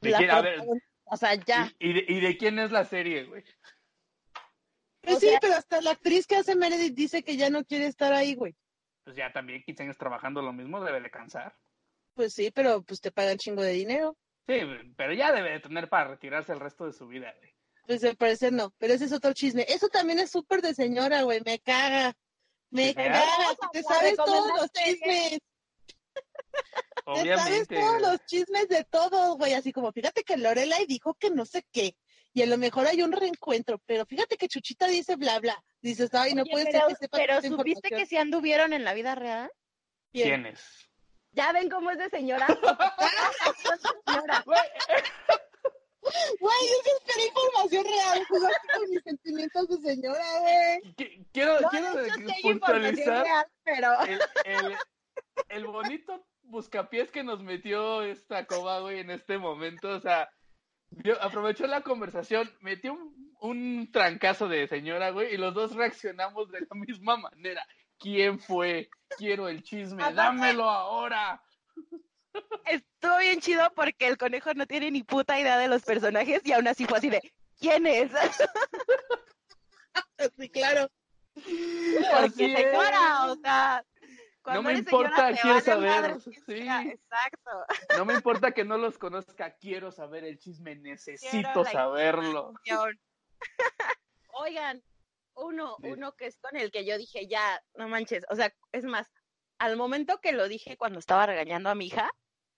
¿De 0.02 0.10
la 0.10 0.18
quién? 0.18 0.30
A 0.30 0.42
ver, 0.42 0.54
protagonista. 0.56 0.88
O 1.04 1.16
sea, 1.16 1.34
ya. 1.36 1.72
¿Y, 1.78 1.90
y 1.90 1.92
de, 1.94 2.04
y 2.12 2.20
de 2.20 2.36
quién 2.36 2.58
es 2.58 2.70
la 2.72 2.84
serie, 2.84 3.24
güey? 3.24 3.44
Pues 5.00 5.16
O 5.16 5.20
sí, 5.20 5.28
sea- 5.28 5.38
pero 5.40 5.54
hasta 5.54 5.80
la 5.80 5.92
actriz 5.92 6.26
que 6.26 6.36
hace 6.36 6.54
Meredith 6.56 6.94
dice 6.94 7.22
que 7.22 7.36
ya 7.36 7.48
no 7.48 7.64
quiere 7.64 7.86
estar 7.86 8.12
ahí, 8.12 8.34
güey. 8.34 8.54
Pues 9.06 9.16
ya 9.16 9.32
también 9.32 9.62
15 9.62 9.84
años 9.84 9.96
trabajando 9.96 10.42
lo 10.42 10.52
mismo, 10.52 10.82
debe 10.82 11.00
de 11.00 11.12
cansar. 11.12 11.56
Pues 12.14 12.34
sí, 12.34 12.50
pero 12.50 12.82
pues 12.82 13.00
te 13.00 13.12
pagan 13.12 13.38
chingo 13.38 13.62
de 13.62 13.70
dinero. 13.70 14.16
Sí, 14.48 14.58
pero 14.96 15.12
ya 15.12 15.30
debe 15.30 15.52
de 15.52 15.60
tener 15.60 15.88
para 15.88 16.08
retirarse 16.10 16.52
el 16.52 16.58
resto 16.58 16.86
de 16.86 16.92
su 16.92 17.06
vida, 17.06 17.32
güey. 17.38 17.54
Pues 17.86 18.02
al 18.02 18.16
parecer 18.16 18.52
no, 18.52 18.74
pero 18.78 18.94
ese 18.94 19.04
es 19.04 19.12
otro 19.12 19.32
chisme. 19.32 19.64
Eso 19.68 19.88
también 19.88 20.18
es 20.18 20.32
súper 20.32 20.60
de 20.60 20.74
señora, 20.74 21.22
güey, 21.22 21.40
me 21.46 21.60
caga. 21.60 22.16
Me 22.70 22.92
caga, 22.96 23.22
te 23.70 23.84
sabes 23.84 24.16
todos 24.16 24.60
los 24.60 24.70
series. 24.74 24.98
chismes. 24.98 25.38
Te 27.06 27.12
sabes 27.12 27.22
Obviamente. 27.22 27.76
todos 27.76 28.00
los 28.02 28.26
chismes 28.26 28.68
de 28.68 28.82
todos, 28.82 29.36
güey. 29.36 29.52
Así 29.52 29.72
como, 29.72 29.92
fíjate 29.92 30.24
que 30.24 30.36
Lorelai 30.36 30.84
dijo 30.86 31.14
que 31.14 31.30
no 31.30 31.46
sé 31.46 31.64
qué. 31.70 31.94
Y 32.36 32.42
a 32.42 32.46
lo 32.46 32.58
mejor 32.58 32.86
hay 32.86 33.00
un 33.00 33.12
reencuentro, 33.12 33.80
pero 33.86 34.04
fíjate 34.04 34.36
que 34.36 34.46
Chuchita 34.46 34.86
dice 34.88 35.16
bla, 35.16 35.40
bla. 35.40 35.58
Dices, 35.80 36.12
ay, 36.12 36.34
no 36.34 36.42
Oye, 36.42 36.50
puede 36.50 36.66
pero, 36.66 36.80
ser 36.80 36.88
que 36.88 36.94
sepa 36.96 37.16
pero 37.16 37.40
¿supiste 37.40 37.88
que 37.88 38.04
se 38.04 38.18
anduvieron 38.18 38.74
en 38.74 38.84
la 38.84 38.92
vida 38.92 39.14
real? 39.14 39.50
¿Quién? 40.12 40.28
¿Quién 40.28 40.46
es? 40.46 40.90
Ya 41.32 41.50
ven 41.52 41.70
cómo 41.70 41.90
es 41.92 41.96
de 41.96 42.10
señora. 42.10 42.46
señora. 44.06 44.44
Güey, 46.38 46.68
yo 46.68 46.74
sí 46.84 46.90
esperé 47.00 47.26
información 47.26 47.84
real. 47.86 48.24
Jugaste 48.28 48.68
con 48.76 48.90
mis 48.90 49.02
sentimientos 49.02 49.68
de 49.68 49.94
señora, 49.94 50.38
güey. 50.40 50.94
Qui- 50.94 51.26
Quiero, 51.32 51.60
No, 51.60 51.68
quiero 51.70 51.88
puntualizar 52.42 53.24
real, 53.24 53.46
pero 53.64 54.00
el, 54.02 54.20
el, 54.44 54.76
el 55.48 55.66
bonito 55.66 56.26
buscapiés 56.42 57.10
que 57.10 57.24
nos 57.24 57.42
metió 57.42 58.02
esta 58.02 58.44
coba, 58.46 58.80
güey, 58.80 59.00
en 59.00 59.10
este 59.10 59.38
momento. 59.38 59.88
O 59.88 60.00
sea, 60.00 60.28
vio- 60.96 61.20
aprovechó 61.22 61.66
la 61.66 61.82
conversación, 61.82 62.50
metió 62.60 62.94
un, 62.94 63.34
un 63.40 63.90
trancazo 63.92 64.48
de 64.48 64.66
señora, 64.68 65.10
güey, 65.10 65.34
y 65.34 65.36
los 65.36 65.54
dos 65.54 65.74
reaccionamos 65.74 66.50
de 66.50 66.60
la 66.60 66.74
misma 66.74 67.16
manera. 67.16 67.66
¿Quién 67.98 68.38
fue? 68.38 68.90
Quiero 69.16 69.48
el 69.48 69.62
chisme, 69.62 70.02
Aparte- 70.02 70.16
dámelo 70.16 70.68
ahora. 70.68 71.42
estuvo 72.66 73.18
bien 73.18 73.40
chido 73.40 73.72
porque 73.74 74.06
el 74.08 74.18
conejo 74.18 74.52
no 74.54 74.66
tiene 74.66 74.90
ni 74.90 75.02
puta 75.02 75.40
idea 75.40 75.56
de 75.58 75.68
los 75.68 75.82
personajes 75.82 76.42
y 76.44 76.52
aún 76.52 76.68
así 76.68 76.84
fue 76.84 76.98
así 76.98 77.08
de 77.08 77.32
¿quién 77.58 77.86
es? 77.86 78.10
Sí, 80.38 80.48
claro. 80.50 80.88
Porque 81.34 82.56
señora, 82.56 83.24
o 83.26 83.36
sea, 83.36 83.84
cuando 84.46 84.62
me 84.62 84.78
importa, 84.78 85.16
señora, 85.34 85.40
quiero 85.42 85.60
saber, 85.60 86.20
sí. 86.20 86.30
Exacto. 86.68 87.50
No 87.98 88.04
me 88.04 88.14
importa 88.14 88.52
que 88.52 88.64
no 88.64 88.78
los 88.78 88.96
conozca, 88.96 89.56
quiero 89.56 89.90
saber 89.90 90.22
el 90.24 90.38
chisme, 90.38 90.76
necesito 90.76 91.64
saberlo. 91.64 92.52
Oigan, 94.32 94.82
uno, 95.34 95.76
Sí. 95.82 95.88
uno 95.90 96.12
que 96.12 96.26
es 96.26 96.38
con 96.38 96.56
el 96.56 96.70
que 96.70 96.84
yo 96.84 96.96
dije, 96.96 97.26
ya, 97.26 97.60
no 97.74 97.88
manches, 97.88 98.24
o 98.30 98.36
sea, 98.36 98.52
es 98.72 98.84
más, 98.84 99.10
al 99.58 99.76
momento 99.76 100.20
que 100.20 100.32
lo 100.32 100.46
dije 100.48 100.76
cuando 100.76 100.98
estaba 100.98 101.26
regañando 101.26 101.68
a 101.70 101.74
mi 101.74 101.86
hija, 101.86 102.10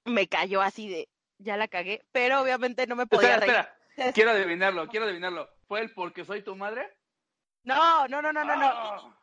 me 0.04 0.28
cayó 0.28 0.60
así 0.60 0.88
de, 0.88 1.08
ya 1.38 1.56
la 1.56 1.68
cagué, 1.68 2.04
pero 2.12 2.40
obviamente 2.42 2.86
no 2.86 2.96
me 2.96 3.06
podía 3.06 3.34
Espera, 3.36 3.46
reír. 3.62 3.68
espera. 3.96 4.12
Quiero 4.14 4.30
adivinarlo, 4.32 4.86
quiero 4.88 5.06
adivinarlo. 5.06 5.48
¿Fue 5.66 5.80
el 5.80 5.92
porque 5.92 6.24
soy 6.24 6.42
tu 6.42 6.54
madre? 6.54 6.88
No, 7.64 8.06
no, 8.08 8.22
no, 8.22 8.32
no, 8.32 8.44
no, 8.44 8.56
no. 8.56 9.18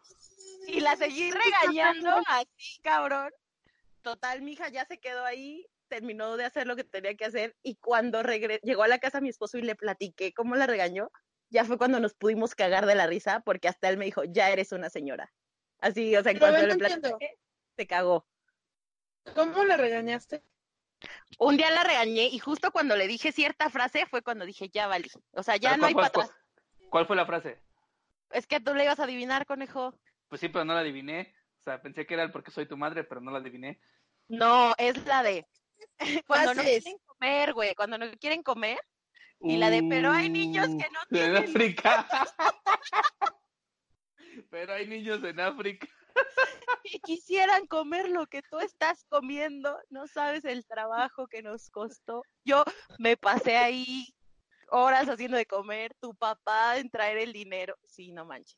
Y 0.67 0.79
la 0.81 0.95
seguí 0.95 1.31
regañando 1.31 2.21
así, 2.27 2.79
cabrón. 2.81 3.31
Total, 4.01 4.41
mi 4.41 4.53
hija 4.53 4.69
ya 4.69 4.85
se 4.85 4.99
quedó 4.99 5.25
ahí, 5.25 5.65
terminó 5.87 6.37
de 6.37 6.45
hacer 6.45 6.67
lo 6.67 6.75
que 6.75 6.83
tenía 6.83 7.15
que 7.15 7.25
hacer 7.25 7.55
y 7.63 7.75
cuando 7.75 8.21
regre- 8.23 8.59
llegó 8.63 8.83
a 8.83 8.87
la 8.87 8.99
casa 8.99 9.21
mi 9.21 9.29
esposo 9.29 9.57
y 9.57 9.61
le 9.63 9.75
platiqué 9.75 10.33
cómo 10.33 10.55
la 10.55 10.67
regañó, 10.67 11.09
ya 11.49 11.65
fue 11.65 11.77
cuando 11.77 11.99
nos 11.99 12.13
pudimos 12.13 12.55
cagar 12.55 12.85
de 12.85 12.95
la 12.95 13.07
risa 13.07 13.41
porque 13.41 13.67
hasta 13.67 13.89
él 13.89 13.97
me 13.97 14.05
dijo, 14.05 14.23
ya 14.23 14.49
eres 14.49 14.71
una 14.71 14.89
señora. 14.89 15.31
Así, 15.79 16.15
o 16.15 16.23
sea, 16.23 16.31
en 16.31 16.39
cuanto 16.39 16.65
le 16.65 16.73
entiendo. 16.73 17.09
platiqué, 17.09 17.37
se 17.77 17.87
cagó. 17.87 18.25
¿Cómo 19.33 19.63
le 19.63 19.75
regañaste? 19.77 20.43
Un 21.39 21.57
día 21.57 21.69
la 21.71 21.83
regañé 21.83 22.27
y 22.27 22.39
justo 22.39 22.71
cuando 22.71 22.95
le 22.95 23.07
dije 23.07 23.31
cierta 23.31 23.69
frase 23.69 24.05
fue 24.05 24.21
cuando 24.21 24.45
dije, 24.45 24.69
ya 24.69 24.87
valí. 24.87 25.09
O 25.31 25.43
sea, 25.43 25.57
ya 25.57 25.77
no 25.77 25.85
hay 25.87 25.93
¿cuál- 25.93 26.11
para 26.11 26.13
cuál- 26.13 26.25
atrás. 26.27 26.41
¿Cuál 26.89 27.07
fue 27.07 27.15
la 27.15 27.25
frase? 27.25 27.59
Es 28.31 28.47
que 28.47 28.59
tú 28.59 28.73
le 28.73 28.83
ibas 28.85 28.99
a 28.99 29.03
adivinar, 29.03 29.45
conejo. 29.45 29.93
Pues 30.27 30.41
sí, 30.41 30.49
pero 30.49 30.65
no 30.65 30.73
la 30.73 30.79
adiviné. 30.81 31.33
O 31.59 31.63
sea, 31.63 31.81
pensé 31.81 32.05
que 32.05 32.13
era 32.13 32.23
el 32.23 32.31
porque 32.31 32.51
soy 32.51 32.67
tu 32.67 32.77
madre, 32.77 33.03
pero 33.03 33.21
no 33.21 33.31
la 33.31 33.39
adiviné. 33.39 33.79
No, 34.27 34.73
es 34.77 35.03
la 35.05 35.23
de 35.23 35.47
cuando 36.27 36.53
no 36.55 36.61
quieren 36.63 36.97
comer, 37.05 37.53
güey, 37.53 37.75
cuando 37.75 37.97
no 37.97 38.11
quieren 38.19 38.43
comer. 38.43 38.79
Y 39.41 39.57
la 39.57 39.69
de, 39.69 39.83
pero 39.89 40.11
hay 40.11 40.29
niños 40.29 40.67
que 40.67 40.89
no 40.91 40.99
Uh, 41.01 41.05
En 41.15 41.33
tienen- 41.33 41.43
África. 41.43 42.07
pero 44.49 44.73
hay 44.73 44.87
niños 44.87 45.23
en 45.23 45.39
África. 45.39 45.87
y 46.83 46.99
quisieran 46.99 47.67
comer 47.67 48.09
lo 48.09 48.25
que 48.27 48.41
tú 48.43 48.59
estás 48.59 49.03
comiendo, 49.09 49.77
no 49.89 50.07
sabes 50.07 50.45
el 50.45 50.65
trabajo 50.65 51.27
que 51.27 51.41
nos 51.43 51.69
costó. 51.69 52.23
Yo 52.45 52.63
me 52.97 53.17
pasé 53.17 53.57
ahí 53.57 54.07
horas 54.69 55.07
haciendo 55.09 55.37
de 55.37 55.45
comer, 55.45 55.93
tu 55.99 56.15
papá 56.15 56.77
en 56.77 56.89
traer 56.89 57.17
el 57.17 57.33
dinero. 57.33 57.75
Sí, 57.85 58.11
no 58.11 58.25
manches. 58.25 58.57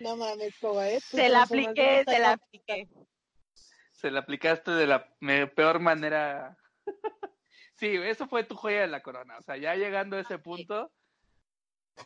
No 0.00 0.16
mames, 0.16 0.54
¿eh? 0.62 1.00
Se 1.00 1.28
la 1.28 1.42
apliqué, 1.42 2.04
se 2.06 2.18
la 2.18 2.32
apliqué. 2.32 2.88
Se 3.92 4.10
la 4.10 4.20
aplicaste 4.20 4.70
de 4.70 4.86
la 4.86 5.06
peor 5.54 5.78
manera. 5.78 6.56
sí, 7.76 7.96
eso 7.96 8.26
fue 8.26 8.44
tu 8.44 8.56
joya 8.56 8.80
de 8.80 8.86
la 8.86 9.02
corona. 9.02 9.36
O 9.38 9.42
sea, 9.42 9.58
ya 9.58 9.74
llegando 9.74 10.16
a 10.16 10.20
ese 10.20 10.38
punto, 10.38 10.90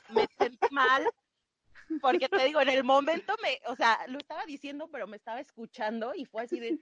Me 0.09 0.27
sentí 0.39 0.67
mal. 0.73 1.09
Porque 2.01 2.29
te 2.29 2.45
digo, 2.47 2.61
en 2.61 2.71
el 2.71 2.83
momento 2.83 3.35
me, 3.43 3.61
o 3.67 3.77
sea, 3.77 3.99
lo 4.09 4.19
estaba 4.19 4.45
diciendo, 4.47 4.89
pero 4.91 5.07
me 5.07 5.17
estaba 5.17 5.39
escuchando 5.39 6.15
y 6.15 6.25
fue 6.25 6.43
así 6.43 6.59
de, 6.59 6.79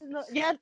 no, 0.00 0.22
ya, 0.32 0.58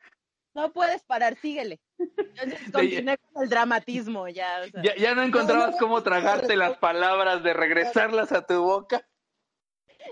no 0.55 0.73
puedes 0.73 1.05
parar, 1.05 1.37
síguele. 1.37 1.79
Entonces 1.99 2.73
continué 2.73 3.19
con 3.19 3.45
el 3.45 3.49
dramatismo, 3.49 4.27
ya, 4.29 4.63
o 4.65 4.69
sea. 4.69 4.83
ya, 4.83 4.97
ya 4.97 5.15
no 5.15 5.23
encontrabas 5.23 5.77
cómo 5.79 6.03
tragarte 6.03 6.57
las 6.57 6.79
palabras, 6.79 7.45
de 7.45 7.53
regresarlas 7.53 8.33
a 8.33 8.45
tu 8.45 8.63
boca. 8.63 9.07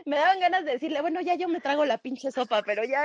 Me 0.06 0.16
daban 0.16 0.40
ganas 0.40 0.64
de 0.64 0.72
decirle, 0.72 1.00
bueno, 1.00 1.20
ya 1.20 1.34
yo 1.34 1.48
me 1.48 1.60
trago 1.60 1.84
la 1.84 1.98
pinche 1.98 2.30
sopa, 2.30 2.62
pero 2.62 2.84
ya, 2.84 3.04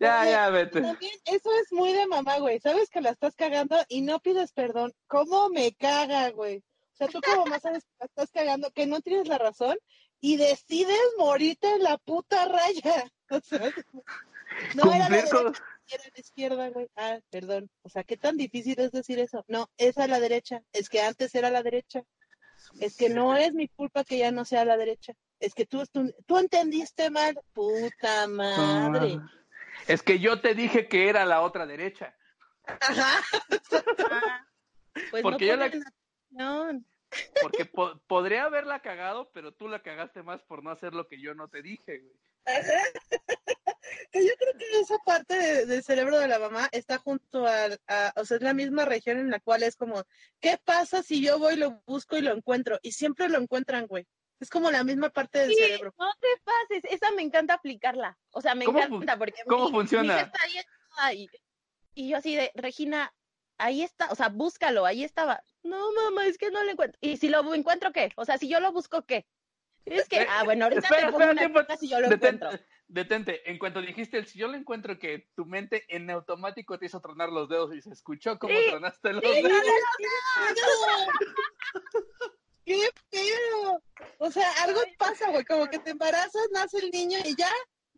Ya, 0.00 0.24
ya, 0.30 0.50
vete. 0.50 0.80
También 0.80 1.12
eso 1.24 1.50
es 1.62 1.72
muy 1.72 1.92
de 1.92 2.06
mamá, 2.06 2.38
güey. 2.38 2.60
Sabes 2.60 2.90
que 2.90 3.00
la 3.00 3.10
estás 3.10 3.34
cagando 3.36 3.76
y 3.88 4.02
no 4.02 4.20
pides 4.20 4.52
perdón. 4.52 4.92
¿Cómo 5.06 5.48
me 5.48 5.72
caga, 5.74 6.30
güey? 6.30 6.58
O 6.58 6.96
sea, 6.96 7.08
tú 7.08 7.20
como 7.20 7.44
mamá 7.44 7.58
sabes 7.58 7.84
que 7.84 7.94
la 8.00 8.06
estás 8.06 8.30
cagando, 8.30 8.70
que 8.70 8.86
no 8.86 9.00
tienes 9.00 9.26
la 9.28 9.38
razón 9.38 9.76
y 10.20 10.36
decides 10.36 10.98
morirte 11.18 11.68
en 11.68 11.82
la 11.82 11.98
puta 11.98 12.46
raya. 12.46 13.10
O 13.30 13.40
sea, 13.40 13.72
no 14.74 14.92
era 14.92 15.08
la 15.08 15.08
derecha, 15.08 15.38
era 15.88 16.04
la 16.14 16.20
izquierda, 16.20 16.68
güey. 16.68 16.88
Ah, 16.94 17.18
perdón. 17.30 17.70
O 17.82 17.88
sea, 17.88 18.04
¿qué 18.04 18.16
tan 18.16 18.36
difícil 18.36 18.78
es 18.78 18.92
decir 18.92 19.18
eso? 19.18 19.44
No, 19.48 19.68
es 19.76 19.98
a 19.98 20.06
la 20.06 20.20
derecha. 20.20 20.62
Es 20.72 20.88
que 20.88 21.00
antes 21.00 21.34
era 21.34 21.50
la 21.50 21.62
derecha. 21.62 22.04
Es 22.80 22.96
que 22.96 23.08
no 23.08 23.36
es 23.36 23.52
mi 23.52 23.68
culpa 23.68 24.04
que 24.04 24.18
ya 24.18 24.30
no 24.30 24.44
sea 24.44 24.64
la 24.64 24.76
derecha. 24.76 25.12
Es 25.40 25.54
que 25.54 25.66
tú, 25.66 25.84
tú, 25.92 26.14
tú 26.26 26.38
entendiste 26.38 27.10
mal. 27.10 27.38
Puta 27.52 28.26
madre. 28.28 29.18
Ah. 29.20 29.30
Es 29.88 30.02
que 30.02 30.18
yo 30.18 30.40
te 30.40 30.54
dije 30.54 30.88
que 30.88 31.08
era 31.08 31.24
la 31.24 31.40
otra 31.42 31.66
derecha. 31.66 32.14
Ajá. 32.80 33.22
pues 35.10 35.22
Porque 35.22 35.46
no 35.46 35.50
yo 35.52 35.56
la- 35.56 35.64
atención. 35.66 36.86
Porque 37.42 37.64
po- 37.66 37.98
podría 38.06 38.44
haberla 38.44 38.80
cagado, 38.80 39.30
pero 39.32 39.52
tú 39.52 39.68
la 39.68 39.82
cagaste 39.82 40.22
más 40.22 40.42
por 40.42 40.62
no 40.64 40.70
hacer 40.70 40.94
lo 40.94 41.06
que 41.06 41.20
yo 41.20 41.34
no 41.34 41.48
te 41.48 41.62
dije, 41.62 41.98
güey. 42.00 42.14
Que 44.14 44.24
yo 44.24 44.32
creo 44.38 44.52
que 44.56 44.78
esa 44.78 44.96
parte 45.04 45.34
de- 45.36 45.66
del 45.66 45.82
cerebro 45.82 46.20
de 46.20 46.28
la 46.28 46.38
mamá 46.38 46.68
está 46.70 46.98
junto 46.98 47.48
al, 47.48 47.80
a, 47.88 48.12
o 48.14 48.24
sea, 48.24 48.36
es 48.36 48.44
la 48.44 48.54
misma 48.54 48.84
región 48.84 49.18
en 49.18 49.28
la 49.28 49.40
cual 49.40 49.64
es 49.64 49.74
como, 49.74 50.04
¿qué 50.40 50.56
pasa 50.64 51.02
si 51.02 51.20
yo 51.20 51.40
voy, 51.40 51.56
lo 51.56 51.82
busco 51.84 52.16
y 52.16 52.20
lo 52.20 52.32
encuentro? 52.32 52.78
Y 52.80 52.92
siempre 52.92 53.28
lo 53.28 53.38
encuentran, 53.38 53.88
güey. 53.88 54.06
Es 54.38 54.50
como 54.50 54.70
la 54.70 54.84
misma 54.84 55.10
parte 55.10 55.40
del 55.40 55.48
Sí, 55.48 55.56
cerebro. 55.56 55.92
no 55.98 56.12
te 56.20 56.28
pases, 56.44 56.84
esa 56.92 57.10
me 57.10 57.22
encanta 57.22 57.54
aplicarla. 57.54 58.16
O 58.30 58.40
sea, 58.40 58.54
me 58.54 58.66
¿Cómo 58.66 58.78
fu- 58.82 58.94
encanta 58.94 59.18
porque 59.18 59.42
cómo 59.48 59.64
mi- 59.66 59.72
funciona? 59.72 60.14
mi 60.14 60.20
está 60.20 60.38
ahí 60.44 61.16
y, 61.16 61.28
y 61.94 62.08
yo 62.10 62.18
así 62.18 62.36
de, 62.36 62.52
Regina, 62.54 63.12
ahí 63.58 63.82
está, 63.82 64.12
o 64.12 64.14
sea, 64.14 64.28
búscalo, 64.28 64.86
ahí 64.86 65.02
estaba. 65.02 65.42
No, 65.64 65.92
mamá, 65.92 66.26
es 66.26 66.38
que 66.38 66.52
no 66.52 66.62
lo 66.62 66.70
encuentro. 66.70 66.96
¿Y 67.00 67.16
si 67.16 67.28
lo 67.28 67.52
encuentro 67.52 67.90
qué? 67.90 68.12
O 68.14 68.24
sea, 68.24 68.38
si 68.38 68.48
yo 68.48 68.60
lo 68.60 68.70
busco, 68.70 69.02
¿qué? 69.02 69.26
Es 69.86 70.08
que, 70.08 70.22
Eh, 70.22 70.26
ah, 70.30 70.44
bueno, 70.44 70.66
ahorita 70.66 70.82
espera, 70.82 71.00
te 71.06 71.12
pongo 71.12 71.18
espera, 71.18 71.32
una 71.32 71.40
tiempo. 71.40 71.60
queja 71.66 71.76
si 71.78 71.88
yo 71.88 72.00
lo 72.00 72.08
Detente, 72.08 72.44
encuentro. 72.46 72.66
Detente. 72.88 73.48
En 73.50 73.58
cuanto 73.58 73.80
dijiste 73.80 74.18
el 74.18 74.26
si 74.26 74.38
yo 74.38 74.48
lo 74.48 74.56
encuentro 74.56 74.98
que 74.98 75.28
tu 75.34 75.44
mente 75.44 75.84
en 75.88 76.10
automático 76.10 76.78
te 76.78 76.86
hizo 76.86 77.00
tronar 77.00 77.30
los 77.30 77.48
dedos 77.48 77.74
y 77.74 77.80
se 77.80 77.90
escuchó 77.90 78.38
como 78.38 78.54
Sí, 78.54 78.66
tronaste 78.70 79.12
los 79.12 79.24
sí, 79.24 79.42
dedos. 79.42 79.62
¡Qué 82.64 82.88
pedo! 83.10 83.82
O 84.18 84.30
sea, 84.30 84.50
algo 84.62 84.80
pasa, 84.98 85.30
güey, 85.30 85.44
como 85.44 85.66
que 85.66 85.78
te 85.78 85.90
embarazas, 85.90 86.48
nace 86.52 86.78
el 86.78 86.90
niño 86.90 87.18
y 87.24 87.36
ya 87.36 87.50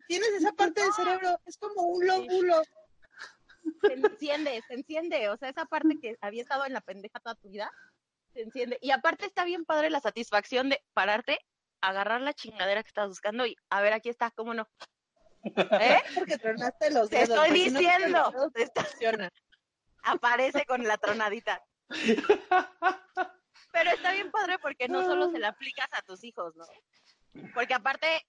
tienes 0.07 0.29
esa 0.29 0.51
parte 0.51 0.81
del 0.81 0.91
cerebro. 0.93 1.39
Es 1.45 1.57
como 1.57 1.83
un 1.83 2.05
lóbulo. 2.05 2.61
Se 3.81 3.93
enciende, 3.93 4.61
se 4.67 4.73
enciende. 4.73 5.29
O 5.29 5.37
sea, 5.37 5.49
esa 5.49 5.65
parte 5.65 5.97
que 6.01 6.17
había 6.21 6.41
estado 6.41 6.65
en 6.65 6.73
la 6.73 6.81
pendeja 6.81 7.19
toda 7.19 7.35
tu 7.35 7.49
vida, 7.49 7.71
se 8.33 8.41
enciende. 8.41 8.77
Y 8.81 8.91
aparte 8.91 9.25
está 9.25 9.45
bien 9.45 9.65
padre 9.65 9.89
la 9.89 10.01
satisfacción 10.01 10.69
de 10.69 10.81
pararte, 10.93 11.39
agarrar 11.81 12.21
la 12.21 12.33
chingadera 12.33 12.83
que 12.83 12.89
estás 12.89 13.07
buscando 13.07 13.45
y 13.45 13.55
a 13.69 13.81
ver, 13.81 13.93
aquí 13.93 14.09
está, 14.09 14.31
¿cómo 14.31 14.53
no? 14.53 14.67
¿Eh? 15.81 16.01
Porque 16.15 16.37
tronaste 16.37 16.91
los 16.91 17.09
Te 17.09 17.17
dedos. 17.17 17.29
estoy 17.29 17.59
si 17.59 17.71
no, 17.71 17.79
diciendo. 17.79 18.33
Te 18.53 18.67
funcionan. 18.81 19.31
aparece 20.03 20.65
con 20.65 20.83
la 20.83 20.97
tronadita. 20.97 21.61
Pero 23.71 23.91
está 23.91 24.11
bien 24.11 24.31
padre 24.31 24.57
porque 24.59 24.87
no 24.87 25.03
solo 25.03 25.31
se 25.31 25.39
la 25.39 25.49
aplicas 25.49 25.89
a 25.91 26.01
tus 26.01 26.23
hijos, 26.23 26.55
¿no? 26.55 26.65
Porque 27.53 27.73
aparte, 27.73 28.25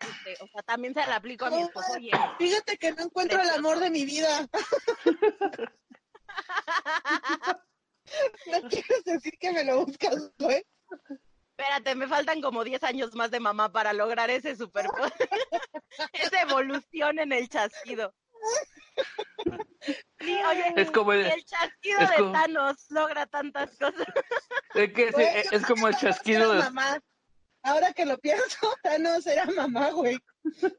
este, 0.00 0.42
o 0.42 0.46
sea, 0.48 0.62
también 0.62 0.94
se 0.94 1.06
la 1.06 1.16
aplico 1.16 1.46
a 1.46 1.50
mi 1.50 1.62
esposo. 1.62 1.94
Fíjate 2.38 2.78
que 2.78 2.92
no 2.92 3.02
encuentro 3.04 3.40
el 3.40 3.50
amor 3.50 3.80
de 3.80 3.90
mi 3.90 4.04
vida. 4.04 4.46
No 8.46 8.68
quieres 8.68 9.04
decir 9.04 9.36
que 9.38 9.52
me 9.52 9.64
lo 9.64 9.84
buscas, 9.84 10.30
güey. 10.38 10.64
Espérate, 11.56 11.94
me 11.94 12.08
faltan 12.08 12.40
como 12.40 12.64
10 12.64 12.82
años 12.82 13.14
más 13.14 13.30
de 13.30 13.38
mamá 13.38 13.70
para 13.70 13.92
lograr 13.92 14.28
ese 14.30 14.56
superpoder. 14.56 15.12
Esa 16.12 16.42
evolución 16.42 17.20
en 17.20 17.32
el 17.32 17.48
chasquido. 17.48 18.12
Sí, 20.18 20.40
oye, 20.50 20.72
Es 20.76 20.90
como 20.90 21.12
el- 21.12 21.44
chasquido 21.44 22.00
es 22.00 22.10
de 22.10 22.16
como- 22.16 22.32
Thanos 22.32 22.86
logra 22.90 23.26
tantas 23.26 23.70
cosas. 23.78 24.06
Es, 24.74 24.92
que 24.92 25.10
Güey, 25.12 25.26
es- 25.52 25.64
como 25.66 25.86
el 25.88 25.96
chasquido 25.96 26.52
de... 26.54 26.58
mamá. 26.58 26.98
Ahora 27.62 27.92
que 27.92 28.04
lo 28.04 28.18
pienso, 28.18 28.74
Thanos 28.82 29.24
era 29.26 29.44
mamá, 29.46 29.90
güey. 29.90 30.18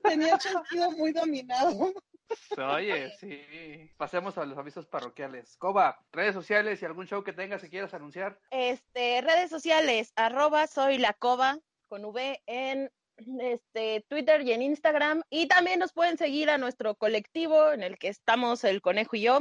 Tenía 0.03 0.33
el 0.33 0.39
chasquido 0.39 0.91
muy 0.91 1.13
dominado. 1.13 1.93
Oye, 2.57 3.11
sí. 3.19 3.91
Pasemos 3.97 4.37
a 4.37 4.45
los 4.45 4.57
avisos 4.57 4.87
parroquiales. 4.87 5.57
Coba, 5.57 5.99
redes 6.11 6.33
sociales 6.33 6.81
y 6.81 6.85
algún 6.85 7.07
show 7.07 7.23
que 7.23 7.33
tengas 7.33 7.61
que 7.61 7.69
quieras 7.69 7.93
anunciar. 7.93 8.39
Este, 8.51 9.21
redes 9.21 9.49
sociales, 9.49 10.11
arroba 10.15 10.67
soy 10.67 10.97
la 10.97 11.13
cova 11.13 11.59
con 11.87 12.05
V 12.05 12.41
en 12.47 12.91
este 13.39 14.05
Twitter 14.09 14.41
y 14.41 14.51
en 14.51 14.61
Instagram. 14.61 15.21
Y 15.29 15.47
también 15.47 15.79
nos 15.79 15.93
pueden 15.93 16.17
seguir 16.17 16.49
a 16.49 16.57
nuestro 16.57 16.95
colectivo 16.95 17.71
en 17.71 17.83
el 17.83 17.97
que 17.97 18.09
estamos 18.09 18.63
el 18.63 18.81
conejo 18.81 19.15
y 19.15 19.21
yo, 19.21 19.39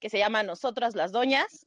que 0.00 0.10
se 0.10 0.18
llama 0.18 0.42
Nosotras 0.42 0.94
las 0.94 1.12
Doñas. 1.12 1.66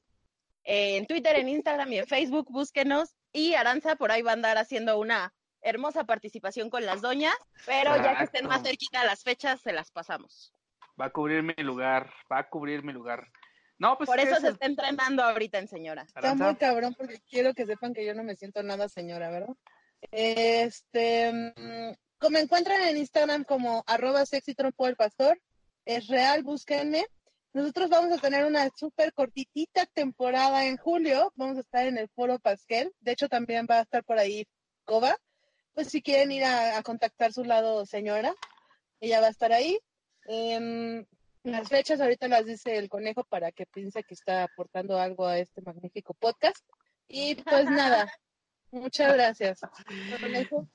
En 0.63 1.05
Twitter, 1.05 1.35
en 1.35 1.47
Instagram 1.47 1.93
y 1.93 1.99
en 1.99 2.07
Facebook, 2.07 2.47
búsquenos. 2.49 3.15
Y 3.31 3.53
Aranza 3.53 3.95
por 3.95 4.11
ahí 4.11 4.23
va 4.23 4.31
a 4.31 4.33
andar 4.33 4.57
haciendo 4.57 4.97
una 4.99 5.33
hermosa 5.65 6.05
participación 6.05 6.69
con 6.69 6.85
las 6.85 7.01
doñas, 7.01 7.35
pero 7.65 7.95
ya 7.97 8.17
que 8.17 8.25
estén 8.25 8.47
más 8.47 8.61
cerquita 8.61 9.03
las 9.03 9.23
fechas, 9.23 9.59
se 9.61 9.73
las 9.73 9.91
pasamos. 9.91 10.54
Va 10.99 11.05
a 11.05 11.09
cubrir 11.09 11.43
mi 11.43 11.53
lugar, 11.63 12.11
va 12.31 12.39
a 12.39 12.49
cubrir 12.49 12.83
mi 12.83 12.93
lugar. 12.93 13.27
No, 13.77 13.97
pues 13.97 14.07
Por 14.07 14.19
es 14.19 14.27
eso 14.27 14.39
se 14.39 14.47
es- 14.47 14.53
está 14.53 14.65
entrenando 14.65 15.23
ahorita 15.23 15.59
en 15.59 15.67
señora. 15.67 16.03
Está 16.03 16.33
muy 16.35 16.55
cabrón 16.55 16.93
porque 16.97 17.19
quiero 17.29 17.53
que 17.53 17.65
sepan 17.65 17.93
que 17.93 18.05
yo 18.05 18.13
no 18.13 18.23
me 18.23 18.35
siento 18.35 18.63
nada 18.63 18.87
señora, 18.87 19.29
¿verdad? 19.29 19.55
Este, 20.11 21.31
mm, 21.33 21.93
como 22.17 22.31
me 22.31 22.39
encuentran 22.39 22.81
en 22.81 22.97
Instagram 22.97 23.43
como 23.43 23.83
arroba 23.87 24.25
sexy 24.25 24.55
trompo 24.55 24.85
del 24.85 24.95
pastor, 24.95 25.39
es 25.85 26.07
real, 26.07 26.43
búsquenme. 26.43 27.05
nosotros 27.53 27.89
vamos 27.89 28.11
a 28.11 28.17
tener 28.21 28.43
una 28.43 28.69
súper 28.75 29.13
cortitita 29.13 29.85
temporada 29.85 30.65
en 30.65 30.75
julio. 30.75 31.31
Vamos 31.35 31.55
a 31.55 31.61
estar 31.61 31.85
en 31.87 31.97
el 31.97 32.09
Foro 32.09 32.37
Pasquel. 32.37 32.91
De 32.99 33.13
hecho, 33.13 33.29
también 33.29 33.65
va 33.69 33.77
a 33.79 33.81
estar 33.83 34.03
por 34.03 34.19
ahí 34.19 34.45
Coba. 34.83 35.17
Pues 35.73 35.87
si 35.87 36.01
quieren 36.01 36.33
ir 36.33 36.43
a, 36.43 36.83
contactar 36.83 37.31
su 37.31 37.45
lado, 37.45 37.85
señora, 37.85 38.33
ella 38.99 39.21
va 39.21 39.27
a 39.27 39.29
estar 39.29 39.53
ahí. 39.53 39.79
Em, 40.25 41.05
las 41.43 41.69
fechas 41.69 42.01
ahorita 42.01 42.27
las 42.27 42.45
dice 42.45 42.77
el 42.77 42.89
conejo 42.89 43.23
para 43.23 43.51
que 43.51 43.65
piense 43.65 44.03
que 44.03 44.13
está 44.13 44.43
aportando 44.43 44.99
algo 44.99 45.27
a 45.27 45.37
este 45.37 45.61
magnífico 45.61 46.13
podcast. 46.13 46.65
Y 47.07 47.35
pues 47.35 47.69
nada, 47.69 48.11
muchas 48.71 49.13
gracias. 49.13 49.61
Conejo. 50.19 50.67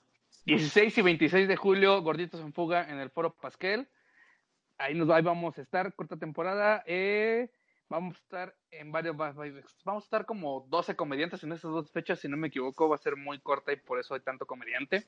16 0.47 0.99
y 0.99 1.03
26 1.03 1.49
de 1.49 1.57
julio, 1.57 2.01
Gorditos 2.03 2.41
en 2.41 2.53
Fuga 2.53 2.89
en 2.89 2.99
el 2.99 3.11
Foro 3.11 3.35
Pasquel. 3.35 3.89
Ahí 4.79 4.95
nos 4.95 5.11
ahí 5.11 5.23
vamos 5.23 5.59
a 5.59 5.63
estar, 5.63 5.95
corta 5.95 6.17
temporada. 6.17 6.83
Eh, 6.87 7.51
vamos 7.91 8.15
a 8.17 8.19
estar 8.19 8.57
en 8.71 8.93
varios, 8.93 9.17
vamos 9.17 10.05
a 10.05 10.07
estar 10.07 10.25
como 10.25 10.67
12 10.71 10.97
comediantes 10.97 11.43
en 11.43 11.53
estas 11.53 11.73
dos 11.73 11.91
fechas, 11.91 12.21
si 12.21 12.29
no 12.29 12.37
me 12.37 12.49
equivoco, 12.49 12.89
va 12.89 12.95
a 12.95 12.99
ser 12.99 13.17
muy 13.17 13.41
corta 13.41 13.73
y 13.73 13.77
por 13.77 13.99
eso 13.99 14.15
hay 14.15 14.21
tanto 14.21 14.47
comediante. 14.47 15.07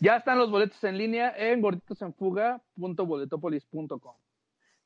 Ya 0.00 0.16
están 0.16 0.38
los 0.38 0.50
boletos 0.50 0.82
en 0.84 0.98
línea 0.98 1.34
en 1.36 1.60
gorditosenfuga.boletopolis.com. 1.60 4.16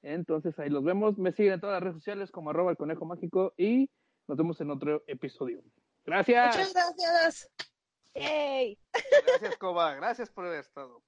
Entonces 0.03 0.59
ahí 0.59 0.71
los 0.71 0.85
vemos. 0.85 1.19
Me 1.19 1.33
siguen 1.33 1.55
en 1.55 1.61
todas 1.61 1.75
las 1.75 1.83
redes 1.83 1.97
sociales 1.97 2.31
como 2.31 2.51
arroba 2.51 2.71
el 2.71 2.77
conejo 2.77 3.05
mágico 3.05 3.53
y 3.57 3.91
nos 4.27 4.37
vemos 4.37 4.61
en 4.61 4.71
otro 4.71 5.03
episodio. 5.07 5.63
Gracias. 6.05 6.57
Muchas 6.57 6.75
gracias. 6.75 7.51
Gracias, 8.15 9.57
Coba. 9.59 9.95
Gracias 9.95 10.31
por 10.31 10.47
haber 10.47 10.61
estado. 10.61 11.03